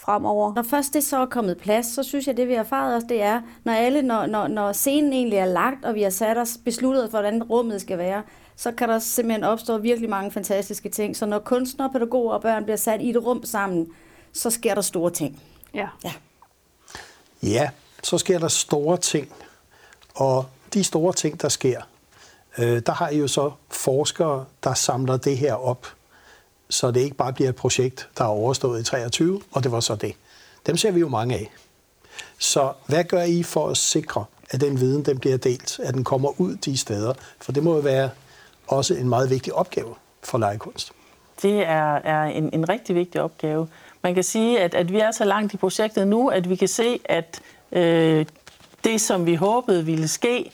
fremover. 0.01 0.55
Når 0.55 0.63
først 0.63 0.95
det 0.95 1.05
så 1.05 1.17
er 1.19 1.27
kommet 1.27 1.59
plads, 1.59 1.87
så 1.87 2.03
synes 2.03 2.27
jeg, 2.27 2.37
det 2.37 2.49
vi 2.49 2.53
har 2.53 2.61
erfaret 2.61 2.97
os, 2.97 3.05
det 3.05 3.23
er, 3.23 3.41
når, 3.65 3.73
alle, 3.73 4.03
når, 4.03 4.27
når, 4.27 4.49
når 4.49 4.73
scenen 4.73 5.13
egentlig 5.13 5.39
er 5.39 5.45
lagt, 5.45 5.85
og 5.85 5.95
vi 5.95 6.03
har 6.03 6.11
sat 6.11 6.39
os 6.39 6.59
besluttet, 6.65 7.11
hvordan 7.11 7.43
rummet 7.43 7.81
skal 7.81 7.99
være, 7.99 8.23
så 8.61 8.73
kan 8.73 8.89
der 8.89 8.99
simpelthen 8.99 9.45
opstå 9.45 9.79
virkelig 9.79 10.11
mange 10.11 10.31
fantastiske 10.31 10.89
ting. 10.89 11.17
Så 11.17 11.27
når 11.27 11.39
kunstnere, 11.39 11.91
pædagoger 11.93 12.35
og 12.35 12.43
børn 12.43 12.65
bliver 12.65 12.77
sat 12.77 13.01
i 13.01 13.11
et 13.11 13.17
rum 13.17 13.45
sammen, 13.45 13.89
så 14.33 14.51
sker 14.51 14.75
der 14.75 14.83
store 14.83 15.11
ting. 15.11 15.43
Ja. 15.75 15.89
Ja, 16.05 16.13
ja 17.43 17.71
så 18.03 18.19
sker 18.19 18.39
der 18.39 18.49
store 18.49 18.97
ting. 18.97 19.33
Og 20.15 20.47
de 20.75 20.85
store 20.85 21.13
ting, 21.13 21.43
der 21.43 21.49
sker, 21.49 21.81
øh, 22.59 22.83
der 22.87 22.93
har 22.93 23.09
I 23.09 23.19
jo 23.19 23.29
så 23.29 23.51
forskere, 23.71 24.45
der 24.65 24.75
samler 24.75 25.17
det 25.17 25.39
her 25.39 25.55
op, 25.55 25.87
så 26.71 26.91
det 26.91 27.01
ikke 27.01 27.17
bare 27.17 27.33
bliver 27.33 27.49
et 27.49 27.57
projekt, 27.57 28.09
der 28.19 28.25
er 28.25 28.29
overstået 28.29 28.81
i 28.81 28.85
23, 28.85 29.43
og 29.53 29.63
det 29.65 29.73
var 29.73 29.81
så 29.81 29.95
det. 29.95 30.15
Dem 30.67 30.77
ser 30.77 30.91
vi 30.91 31.01
jo 31.01 31.09
mange 31.09 31.35
af. 31.35 31.51
Så 32.39 32.73
hvad 32.87 33.05
gør 33.05 33.23
I 33.23 33.43
for 33.43 33.69
at 33.69 33.77
sikre, 33.77 34.25
at 34.51 34.61
den 34.61 34.81
viden 34.81 35.05
den 35.05 35.19
bliver 35.19 35.37
delt, 35.37 35.81
at 35.83 35.95
den 35.95 36.05
kommer 36.05 36.41
ud 36.41 36.57
de 36.57 36.77
steder. 36.79 37.15
For 37.41 37.53
det 37.53 37.63
må 37.63 37.75
jo 37.75 37.81
være 37.81 38.11
også 38.71 38.95
en 38.95 39.09
meget 39.09 39.31
vigtig 39.31 39.55
opgave 39.55 39.95
for 40.23 40.39
legekunst. 40.39 40.93
Det 41.43 41.67
er, 41.67 41.95
er 41.95 42.25
en, 42.25 42.51
en 42.53 42.69
rigtig 42.69 42.95
vigtig 42.95 43.21
opgave. 43.21 43.69
Man 44.03 44.15
kan 44.15 44.25
sige, 44.25 44.61
at, 44.61 44.75
at 44.75 44.93
vi 44.93 44.99
er 44.99 45.11
så 45.11 45.25
langt 45.25 45.55
i 45.55 45.57
projektet 45.57 46.09
nu, 46.09 46.29
at 46.29 46.49
vi 46.51 46.57
kan 46.57 46.69
se, 46.69 47.01
at 47.05 47.41
øh, 47.73 48.27
det, 48.85 49.01
som 49.01 49.27
vi 49.27 49.35
håbede 49.35 49.85
ville 49.85 50.09
ske, 50.09 50.53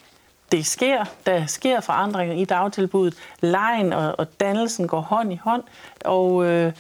det 0.53 0.67
sker. 0.67 1.05
Der 1.27 1.47
sker 1.47 1.81
forandringer 1.81 2.35
i 2.35 2.45
dagtilbuddet. 2.45 3.19
Lejen 3.41 3.93
og, 3.93 4.15
og 4.19 4.41
dannelsen 4.41 4.89
går 4.89 5.01
hånd 5.01 5.33
i 5.33 5.37
hånd. 5.37 5.63
Og 6.05 6.45
øh, 6.45 6.73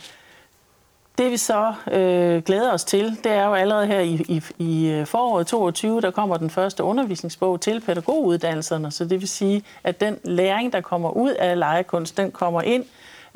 det 1.18 1.30
vi 1.30 1.36
så 1.36 1.74
øh, 1.92 2.42
glæder 2.42 2.72
os 2.72 2.84
til, 2.84 3.16
det 3.24 3.32
er 3.32 3.46
jo 3.46 3.54
allerede 3.54 3.86
her 3.86 4.00
i, 4.00 4.24
i, 4.28 4.42
i 4.58 4.90
øh, 4.90 5.06
foråret 5.06 5.46
22, 5.46 6.00
der 6.00 6.10
kommer 6.10 6.36
den 6.36 6.50
første 6.50 6.82
undervisningsbog 6.82 7.60
til 7.60 7.80
pædagoguddannelserne. 7.80 8.90
Så 8.90 9.04
det 9.04 9.20
vil 9.20 9.28
sige, 9.28 9.62
at 9.84 10.00
den 10.00 10.18
læring, 10.24 10.72
der 10.72 10.80
kommer 10.80 11.10
ud 11.10 11.30
af 11.30 11.58
legekunst, 11.58 12.16
den 12.16 12.30
kommer 12.30 12.62
ind 12.62 12.84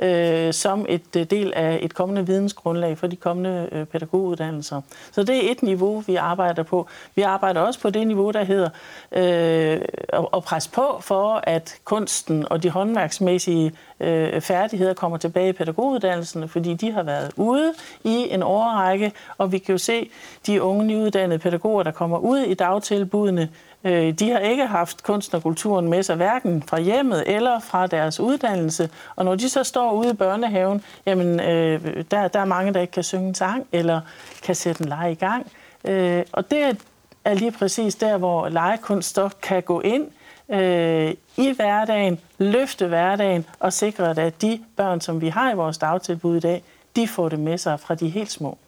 øh, 0.01 0.53
som 0.53 0.87
et 0.89 1.17
øh, 1.17 1.25
del 1.25 1.53
af 1.57 1.79
et 1.83 1.95
kommende 1.95 2.27
vidensgrundlag 2.27 2.99
for 2.99 3.07
de 3.07 3.17
kommende 3.17 3.69
øh, 3.73 3.87
pædagoguddannelser. 3.87 4.81
Så 5.13 5.23
det 5.23 5.47
er 5.47 5.53
et 5.53 5.63
niveau, 5.63 6.01
vi 6.07 6.17
arbejder 6.17 6.63
på. 6.63 6.87
Vi 7.15 7.23
arbejder 7.23 7.61
også 7.61 7.81
på 7.81 7.91
det 7.91 8.07
niveau, 8.07 8.31
der 8.31 8.45
hedder 8.45 8.69
øh, 9.13 9.81
at, 10.09 10.27
at 10.35 10.45
presse 10.45 10.71
på 10.71 10.99
for, 11.01 11.41
at 11.43 11.77
kunsten 11.85 12.47
og 12.51 12.63
de 12.63 12.71
håndværksmæssige 12.71 13.73
øh, 14.01 14.41
færdigheder 14.41 14.95
kommer 14.95 15.19
tilbage 15.19 15.49
i 15.49 15.53
pædagoguddannelserne, 15.53 16.49
fordi 16.49 16.75
de 16.75 16.93
har 16.93 17.03
været 17.03 17.31
ude 17.37 17.73
i 18.05 18.27
en 18.31 18.43
årrække, 18.43 19.13
og 19.39 19.53
vi 19.53 19.59
kan 19.59 19.73
jo 19.73 19.79
se 19.79 20.11
de 20.47 20.63
unge 20.63 20.85
nyuddannede 20.85 21.39
pædagoger, 21.39 21.83
der 21.83 21.91
kommer 21.91 22.19
ud 22.19 22.39
i 22.39 22.55
dagtilbudene, 22.55 23.49
Øh, 23.85 24.13
de 24.13 24.31
har 24.31 24.39
ikke 24.39 24.67
haft 24.67 25.03
kunst 25.03 25.35
og 25.35 25.43
kulturen 25.43 25.89
med 25.89 26.03
sig, 26.03 26.17
hverken 26.17 26.63
fra 26.63 26.81
hjemmet 26.81 27.25
eller 27.27 27.61
fra 27.61 27.87
deres 27.87 28.21
uddannelse. 28.21 28.91
Og 29.17 29.25
når 29.25 29.35
de 29.35 29.49
så 29.49 29.65
står 29.65 29.93
ude 29.93 30.11
i 30.11 30.15
børnehaven, 30.15 30.85
jamen, 31.07 31.41
øh, 31.41 32.05
der, 32.11 32.29
der 32.29 32.41
er 32.41 32.45
mange, 32.45 32.75
der 32.75 32.81
ikke 32.81 32.91
kan 32.91 33.03
synge 33.03 33.29
en 33.29 33.35
sang 33.35 33.67
eller 33.73 34.01
kan 34.43 34.55
sætte 34.55 34.83
en 34.83 34.89
lege 34.89 35.13
i 35.13 35.15
gang. 35.15 35.47
Øh, 35.85 36.23
og 36.33 36.51
det 36.51 36.79
er 37.25 37.35
lige 37.35 37.53
præcis 37.53 37.95
der, 37.95 38.19
hvor 38.19 38.49
legekunst 38.49 39.19
kan 39.43 39.63
gå 39.63 39.81
ind 39.81 40.07
øh, 40.51 41.15
i 41.37 41.53
hverdagen, 41.57 42.19
løfte 42.39 42.87
hverdagen 42.87 43.47
og 43.61 43.73
sikre, 43.73 44.19
at 44.19 44.43
de 44.43 44.61
børn, 44.77 45.01
som 45.01 45.21
vi 45.21 45.29
har 45.29 45.53
i 45.53 45.55
vores 45.55 45.79
dagtilbud 45.79 46.37
i 46.37 46.41
dag, 46.41 46.63
de 46.97 47.09
får 47.09 47.29
det 47.29 47.39
med 47.39 47.59
sig 47.59 47.81
fra 47.81 47.95
de 47.95 48.09
helt 48.09 48.31
små. 48.31 48.59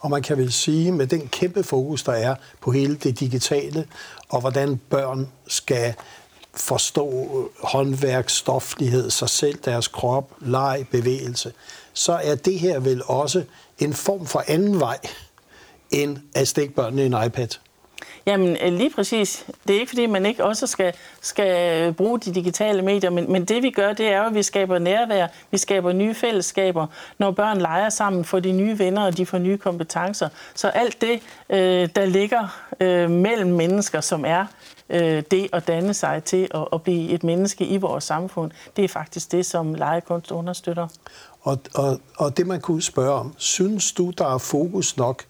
Og 0.00 0.10
man 0.10 0.22
kan 0.22 0.36
vel 0.36 0.52
sige, 0.52 0.92
med 0.92 1.06
den 1.06 1.28
kæmpe 1.28 1.62
fokus, 1.62 2.02
der 2.02 2.12
er 2.12 2.34
på 2.60 2.70
hele 2.70 2.96
det 2.96 3.20
digitale, 3.20 3.86
og 4.30 4.40
hvordan 4.40 4.80
børn 4.90 5.28
skal 5.46 5.94
forstå 6.54 7.08
øh, 7.08 7.66
håndværk, 7.66 8.28
stoflighed, 8.28 9.10
sig 9.10 9.28
selv, 9.28 9.58
deres 9.64 9.88
krop, 9.88 10.32
leg, 10.40 10.86
bevægelse, 10.90 11.52
så 11.92 12.12
er 12.12 12.34
det 12.34 12.58
her 12.58 12.80
vel 12.80 13.02
også 13.06 13.44
en 13.78 13.94
form 13.94 14.26
for 14.26 14.44
anden 14.46 14.80
vej, 14.80 14.98
end 15.90 16.18
at 16.34 16.48
stikke 16.48 16.74
børnene 16.74 17.04
en 17.04 17.26
iPad. 17.26 17.48
Jamen 18.26 18.56
øh, 18.62 18.72
lige 18.72 18.90
præcis. 18.90 19.46
Det 19.68 19.76
er 19.76 19.80
ikke 19.80 19.90
fordi, 19.90 20.06
man 20.06 20.26
ikke 20.26 20.44
også 20.44 20.66
skal, 20.66 20.92
skal 21.20 21.92
bruge 21.92 22.20
de 22.20 22.34
digitale 22.34 22.82
medier, 22.82 23.10
men, 23.10 23.32
men 23.32 23.44
det 23.44 23.62
vi 23.62 23.70
gør, 23.70 23.92
det 23.92 24.06
er 24.06 24.18
jo, 24.18 24.24
at 24.24 24.34
vi 24.34 24.42
skaber 24.42 24.78
nærvær, 24.78 25.26
vi 25.50 25.58
skaber 25.58 25.92
nye 25.92 26.14
fællesskaber. 26.14 26.86
Når 27.18 27.30
børn 27.30 27.58
leger 27.58 27.88
sammen, 27.88 28.24
får 28.24 28.40
de 28.40 28.52
nye 28.52 28.78
venner, 28.78 29.06
og 29.06 29.16
de 29.16 29.26
får 29.26 29.38
nye 29.38 29.58
kompetencer. 29.58 30.28
Så 30.54 30.68
alt 30.68 31.00
det, 31.00 31.20
øh, 31.50 31.88
der 31.96 32.06
ligger 32.06 32.68
øh, 32.80 33.10
mellem 33.10 33.50
mennesker, 33.50 34.00
som 34.00 34.24
er 34.24 34.46
øh, 34.90 35.22
det 35.30 35.48
at 35.52 35.66
danne 35.66 35.94
sig 35.94 36.24
til 36.24 36.48
at, 36.54 36.68
at 36.72 36.82
blive 36.82 37.10
et 37.10 37.24
menneske 37.24 37.66
i 37.66 37.76
vores 37.76 38.04
samfund, 38.04 38.50
det 38.76 38.84
er 38.84 38.88
faktisk 38.88 39.32
det, 39.32 39.46
som 39.46 39.74
legekunst 39.74 40.30
understøtter. 40.30 40.88
Og, 41.42 41.58
og, 41.74 42.00
og 42.16 42.36
det 42.36 42.46
man 42.46 42.60
kunne 42.60 42.82
spørge 42.82 43.12
om, 43.12 43.34
synes 43.36 43.92
du, 43.92 44.10
der 44.18 44.34
er 44.34 44.38
fokus 44.38 44.96
nok 44.96 45.24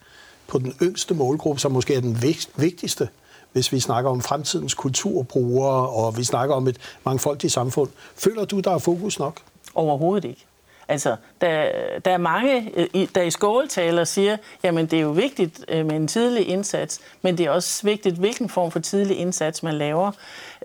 på 0.50 0.58
den 0.58 0.74
yngste 0.82 1.14
målgruppe, 1.14 1.60
som 1.60 1.72
måske 1.72 1.94
er 1.94 2.00
den 2.00 2.22
vigtigste, 2.56 3.08
hvis 3.52 3.72
vi 3.72 3.80
snakker 3.80 4.10
om 4.10 4.20
fremtidens 4.20 4.74
kulturbrugere, 4.74 5.88
og 5.88 6.18
vi 6.18 6.24
snakker 6.24 6.54
om 6.54 6.66
et 6.66 6.76
mangfoldigt 7.04 7.52
samfund. 7.52 7.90
Føler 8.16 8.44
du, 8.44 8.60
der 8.60 8.70
er 8.70 8.78
fokus 8.78 9.18
nok? 9.18 9.40
Overhovedet 9.74 10.28
ikke. 10.28 10.46
Altså, 10.90 11.16
der, 11.40 11.70
der 12.04 12.10
er 12.10 12.18
mange, 12.18 12.70
øh, 12.76 13.08
der 13.14 13.22
i 13.22 13.30
skåletaler 13.30 14.04
siger, 14.04 14.36
jamen 14.62 14.86
det 14.86 14.96
er 14.96 15.02
jo 15.02 15.10
vigtigt 15.10 15.64
øh, 15.68 15.86
med 15.86 15.96
en 15.96 16.08
tidlig 16.08 16.48
indsats, 16.48 17.00
men 17.22 17.38
det 17.38 17.46
er 17.46 17.50
også 17.50 17.82
vigtigt, 17.82 18.16
hvilken 18.16 18.48
form 18.48 18.70
for 18.70 18.78
tidlig 18.78 19.16
indsats 19.16 19.62
man 19.62 19.74
laver. 19.74 20.12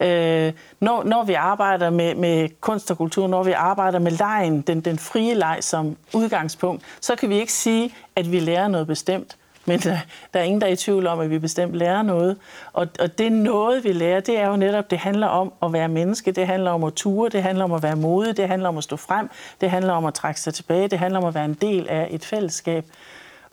Øh, 0.01 0.53
når, 0.79 1.03
når 1.03 1.23
vi 1.23 1.33
arbejder 1.33 1.89
med, 1.89 2.15
med 2.15 2.49
kunst 2.61 2.91
og 2.91 2.97
kultur, 2.97 3.27
når 3.27 3.43
vi 3.43 3.51
arbejder 3.51 3.99
med 3.99 4.11
lejen, 4.11 4.61
den, 4.61 4.81
den 4.81 4.99
frie 4.99 5.33
leg 5.33 5.57
som 5.61 5.97
udgangspunkt, 6.13 6.83
så 7.01 7.15
kan 7.15 7.29
vi 7.29 7.39
ikke 7.39 7.53
sige, 7.53 7.93
at 8.15 8.31
vi 8.31 8.39
lærer 8.39 8.67
noget 8.67 8.87
bestemt. 8.87 9.37
Men 9.65 9.79
der, 9.79 9.97
der 10.33 10.39
er 10.39 10.43
ingen, 10.43 10.61
der 10.61 10.67
er 10.67 10.71
i 10.71 10.75
tvivl 10.75 11.07
om, 11.07 11.19
at 11.19 11.29
vi 11.29 11.39
bestemt 11.39 11.75
lærer 11.75 12.01
noget. 12.01 12.37
Og, 12.73 12.87
og 12.99 13.17
det 13.17 13.31
noget, 13.31 13.83
vi 13.83 13.91
lærer, 13.91 14.19
det 14.19 14.39
er 14.39 14.47
jo 14.47 14.55
netop, 14.55 14.91
det 14.91 14.97
handler 14.97 15.27
om 15.27 15.53
at 15.63 15.73
være 15.73 15.87
menneske, 15.87 16.31
det 16.31 16.47
handler 16.47 16.71
om 16.71 16.83
at 16.83 16.93
ture, 16.93 17.29
det 17.29 17.43
handler 17.43 17.63
om 17.63 17.73
at 17.73 17.83
være 17.83 17.95
modig, 17.95 18.37
det 18.37 18.47
handler 18.47 18.69
om 18.69 18.77
at 18.77 18.83
stå 18.83 18.95
frem, 18.95 19.29
det 19.61 19.71
handler 19.71 19.93
om 19.93 20.05
at 20.05 20.13
trække 20.13 20.41
sig 20.41 20.53
tilbage, 20.53 20.87
det 20.87 20.99
handler 20.99 21.19
om 21.19 21.25
at 21.25 21.35
være 21.35 21.45
en 21.45 21.53
del 21.53 21.87
af 21.89 22.07
et 22.11 22.25
fællesskab. 22.25 22.85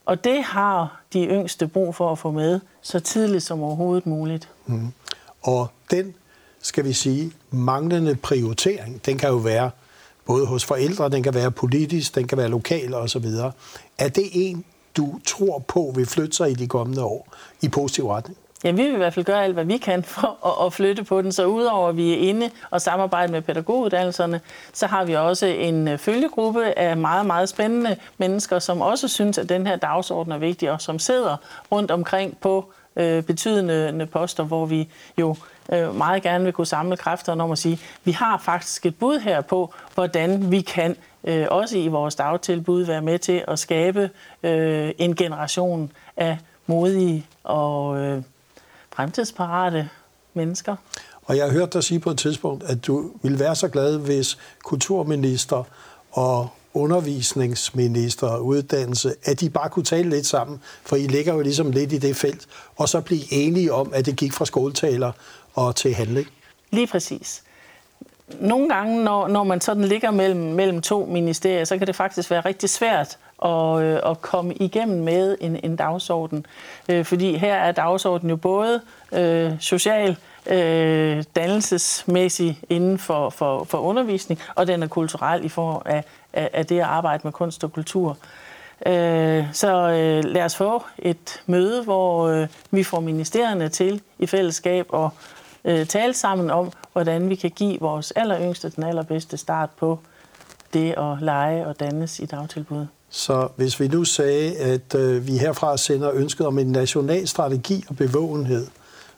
Og 0.06 0.24
det 0.24 0.42
har 0.42 1.00
de 1.12 1.24
yngste 1.24 1.66
brug 1.68 1.94
for 1.94 2.12
at 2.12 2.18
få 2.18 2.30
med 2.30 2.60
så 2.82 3.00
tidligt 3.00 3.42
som 3.42 3.62
overhovedet 3.62 4.06
muligt. 4.06 4.48
Mm. 4.66 4.92
Og 5.42 5.68
den, 5.90 6.14
skal 6.62 6.84
vi 6.84 6.92
sige, 6.92 7.32
manglende 7.50 8.16
prioritering, 8.16 9.06
den 9.06 9.18
kan 9.18 9.28
jo 9.28 9.36
være 9.36 9.70
både 10.26 10.46
hos 10.46 10.64
forældre, 10.64 11.08
den 11.08 11.22
kan 11.22 11.34
være 11.34 11.50
politisk, 11.50 12.14
den 12.14 12.26
kan 12.26 12.38
være 12.38 12.48
lokal 12.48 12.94
osv. 12.94 13.26
Er 13.98 14.08
det 14.08 14.28
en 14.32 14.64
du 14.96 15.18
tror 15.26 15.58
på 15.58 15.92
vil 15.96 16.06
flytte 16.06 16.36
sig 16.36 16.50
i 16.50 16.54
de 16.54 16.68
kommende 16.68 17.04
år 17.04 17.26
i 17.62 17.68
positiv 17.68 18.08
retning? 18.08 18.38
Ja, 18.64 18.70
vi 18.70 18.82
vil 18.82 18.92
i 18.92 18.96
hvert 18.96 19.14
fald 19.14 19.24
gøre 19.24 19.44
alt, 19.44 19.54
hvad 19.54 19.64
vi 19.64 19.76
kan 19.76 20.02
for 20.02 20.46
at, 20.46 20.66
at 20.66 20.72
flytte 20.72 21.04
på 21.04 21.22
den. 21.22 21.32
Så 21.32 21.46
udover 21.46 21.88
at 21.88 21.96
vi 21.96 22.12
er 22.12 22.28
inde 22.28 22.50
og 22.70 22.80
samarbejder 22.80 23.32
med 23.32 23.42
pædagoguddannelserne, 23.42 24.40
så 24.72 24.86
har 24.86 25.04
vi 25.04 25.14
også 25.14 25.46
en 25.46 25.88
øh, 25.88 25.98
følgegruppe 25.98 26.78
af 26.78 26.96
meget, 26.96 27.26
meget 27.26 27.48
spændende 27.48 27.96
mennesker, 28.18 28.58
som 28.58 28.80
også 28.80 29.08
synes, 29.08 29.38
at 29.38 29.48
den 29.48 29.66
her 29.66 29.76
dagsorden 29.76 30.32
er 30.32 30.38
vigtig, 30.38 30.70
og 30.70 30.80
som 30.80 30.98
sidder 30.98 31.36
rundt 31.72 31.90
omkring 31.90 32.38
på 32.40 32.72
øh, 32.96 33.22
betydende 33.22 33.98
øh, 34.00 34.08
poster, 34.08 34.44
hvor 34.44 34.66
vi 34.66 34.88
jo 35.18 35.36
øh, 35.72 35.96
meget 35.96 36.22
gerne 36.22 36.44
vil 36.44 36.52
kunne 36.52 36.66
samle 36.66 36.96
kræfterne 36.96 37.42
om 37.42 37.50
at 37.50 37.58
sige, 37.58 37.80
vi 38.04 38.12
har 38.12 38.38
faktisk 38.38 38.86
et 38.86 38.98
bud 38.98 39.18
her 39.18 39.40
på, 39.40 39.74
hvordan 39.94 40.50
vi 40.50 40.60
kan 40.60 40.96
øh, 41.24 41.46
også 41.50 41.78
i 41.78 41.88
vores 41.88 42.14
dagtilbud 42.14 42.82
være 42.82 43.02
med 43.02 43.18
til 43.18 43.44
at 43.48 43.58
skabe 43.58 44.10
øh, 44.42 44.92
en 44.98 45.16
generation 45.16 45.92
af 46.16 46.38
modige 46.66 47.26
og 47.44 47.98
øh, 47.98 48.22
fremtidsparate 48.92 49.88
mennesker. 50.34 50.76
Og 51.24 51.36
jeg 51.36 51.44
har 51.44 51.52
hørt 51.52 51.72
dig 51.72 51.84
sige 51.84 52.00
på 52.00 52.10
et 52.10 52.18
tidspunkt, 52.18 52.64
at 52.64 52.86
du 52.86 53.10
ville 53.22 53.38
være 53.38 53.54
så 53.54 53.68
glad, 53.68 53.98
hvis 53.98 54.38
kulturminister 54.64 55.64
og 56.12 56.48
undervisningsminister 56.74 58.26
og 58.26 58.46
uddannelse, 58.46 59.14
at 59.24 59.40
de 59.40 59.50
bare 59.50 59.68
kunne 59.70 59.84
tale 59.84 60.10
lidt 60.10 60.26
sammen, 60.26 60.60
for 60.82 60.96
I 60.96 61.06
ligger 61.06 61.34
jo 61.34 61.40
ligesom 61.40 61.70
lidt 61.70 61.92
i 61.92 61.98
det 61.98 62.16
felt, 62.16 62.46
og 62.76 62.88
så 62.88 63.00
blive 63.00 63.32
enige 63.32 63.72
om, 63.72 63.92
at 63.94 64.06
det 64.06 64.16
gik 64.16 64.32
fra 64.32 64.44
skoletaler 64.44 65.12
og 65.54 65.76
til 65.76 65.94
handling. 65.94 66.28
Lige 66.70 66.86
præcis 66.86 67.42
nogle 68.40 68.68
gange, 68.68 69.04
når, 69.04 69.28
når 69.28 69.44
man 69.44 69.60
sådan 69.60 69.84
ligger 69.84 70.10
mellem, 70.10 70.40
mellem 70.40 70.82
to 70.82 71.08
ministerier, 71.10 71.64
så 71.64 71.78
kan 71.78 71.86
det 71.86 71.96
faktisk 71.96 72.30
være 72.30 72.40
rigtig 72.40 72.70
svært 72.70 73.18
at, 73.44 73.82
øh, 73.82 74.00
at 74.10 74.22
komme 74.22 74.54
igennem 74.54 75.02
med 75.02 75.36
en, 75.40 75.60
en 75.64 75.76
dagsorden. 75.76 76.46
Øh, 76.88 77.04
fordi 77.04 77.36
her 77.36 77.54
er 77.54 77.72
dagsordenen 77.72 78.30
jo 78.30 78.36
både 78.36 78.80
øh, 79.12 79.52
social, 79.60 80.16
øh, 80.46 81.24
dannelsesmæssig 81.36 82.58
inden 82.68 82.98
for, 82.98 83.30
for, 83.30 83.64
for 83.64 83.78
undervisning, 83.78 84.40
og 84.54 84.66
den 84.66 84.82
er 84.82 84.86
kulturel 84.86 85.44
i 85.44 85.48
form 85.48 85.82
af, 85.84 86.04
af, 86.32 86.50
af 86.52 86.66
det 86.66 86.78
at 86.78 86.84
arbejde 86.84 87.20
med 87.24 87.32
kunst 87.32 87.64
og 87.64 87.72
kultur. 87.72 88.18
Øh, 88.86 89.44
så 89.52 89.88
øh, 89.88 90.24
lad 90.24 90.42
os 90.42 90.56
få 90.56 90.82
et 90.98 91.42
møde, 91.46 91.84
hvor 91.84 92.28
øh, 92.28 92.48
vi 92.70 92.82
får 92.82 93.00
ministerierne 93.00 93.68
til 93.68 94.00
i 94.18 94.26
fællesskab 94.26 94.86
og 94.88 95.10
øh, 95.64 95.86
tale 95.86 96.14
sammen 96.14 96.50
om, 96.50 96.72
hvordan 96.92 97.28
vi 97.28 97.34
kan 97.34 97.50
give 97.50 97.80
vores 97.80 98.10
alleryngste 98.10 98.70
den 98.70 98.84
allerbedste 98.84 99.36
start 99.36 99.70
på 99.70 99.98
det 100.72 100.90
at 100.90 101.22
lege 101.22 101.66
og 101.66 101.80
dannes 101.80 102.20
i 102.20 102.24
dagtilbud. 102.24 102.86
Så 103.10 103.48
hvis 103.56 103.80
vi 103.80 103.88
nu 103.88 104.04
sagde, 104.04 104.56
at 104.56 104.94
øh, 104.94 105.26
vi 105.26 105.36
herfra 105.36 105.76
sender 105.76 106.10
ønsket 106.12 106.46
om 106.46 106.58
en 106.58 106.66
national 106.66 107.28
strategi 107.28 107.84
og 107.88 107.96
bevågenhed 107.96 108.66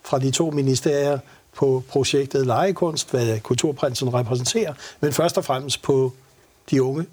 fra 0.02 0.18
de 0.18 0.30
to 0.30 0.50
ministerier 0.50 1.18
på 1.56 1.82
projektet 1.88 2.46
Legekunst, 2.46 3.10
hvad 3.10 3.40
Kulturprinsen 3.40 4.14
repræsenterer, 4.14 4.74
men 5.00 5.12
først 5.12 5.38
og 5.38 5.44
fremmest 5.44 5.82
på 5.82 6.12
de 6.70 6.82
unge 6.82 7.06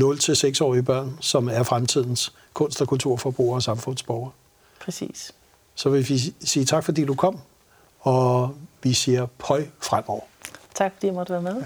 0-6-årige 0.00 0.82
børn, 0.82 1.18
som 1.20 1.48
er 1.48 1.62
fremtidens 1.62 2.32
kunst- 2.54 2.80
og 2.80 2.88
kulturforbrugere 2.88 3.56
og 3.56 3.62
samfundsborgere. 3.62 4.30
Præcis. 4.80 5.32
Så 5.74 5.90
vil 5.90 6.08
vi 6.08 6.34
sige 6.44 6.64
tak, 6.64 6.84
fordi 6.84 7.04
du 7.04 7.14
kom 7.14 7.38
og 8.08 8.54
vi 8.82 8.92
siger 8.92 9.26
pøj 9.38 9.66
fremover. 9.82 10.20
Tak 10.74 10.92
fordi 10.92 11.06
jeg 11.06 11.14
måtte 11.14 11.32
være 11.32 11.42
med. 11.42 11.62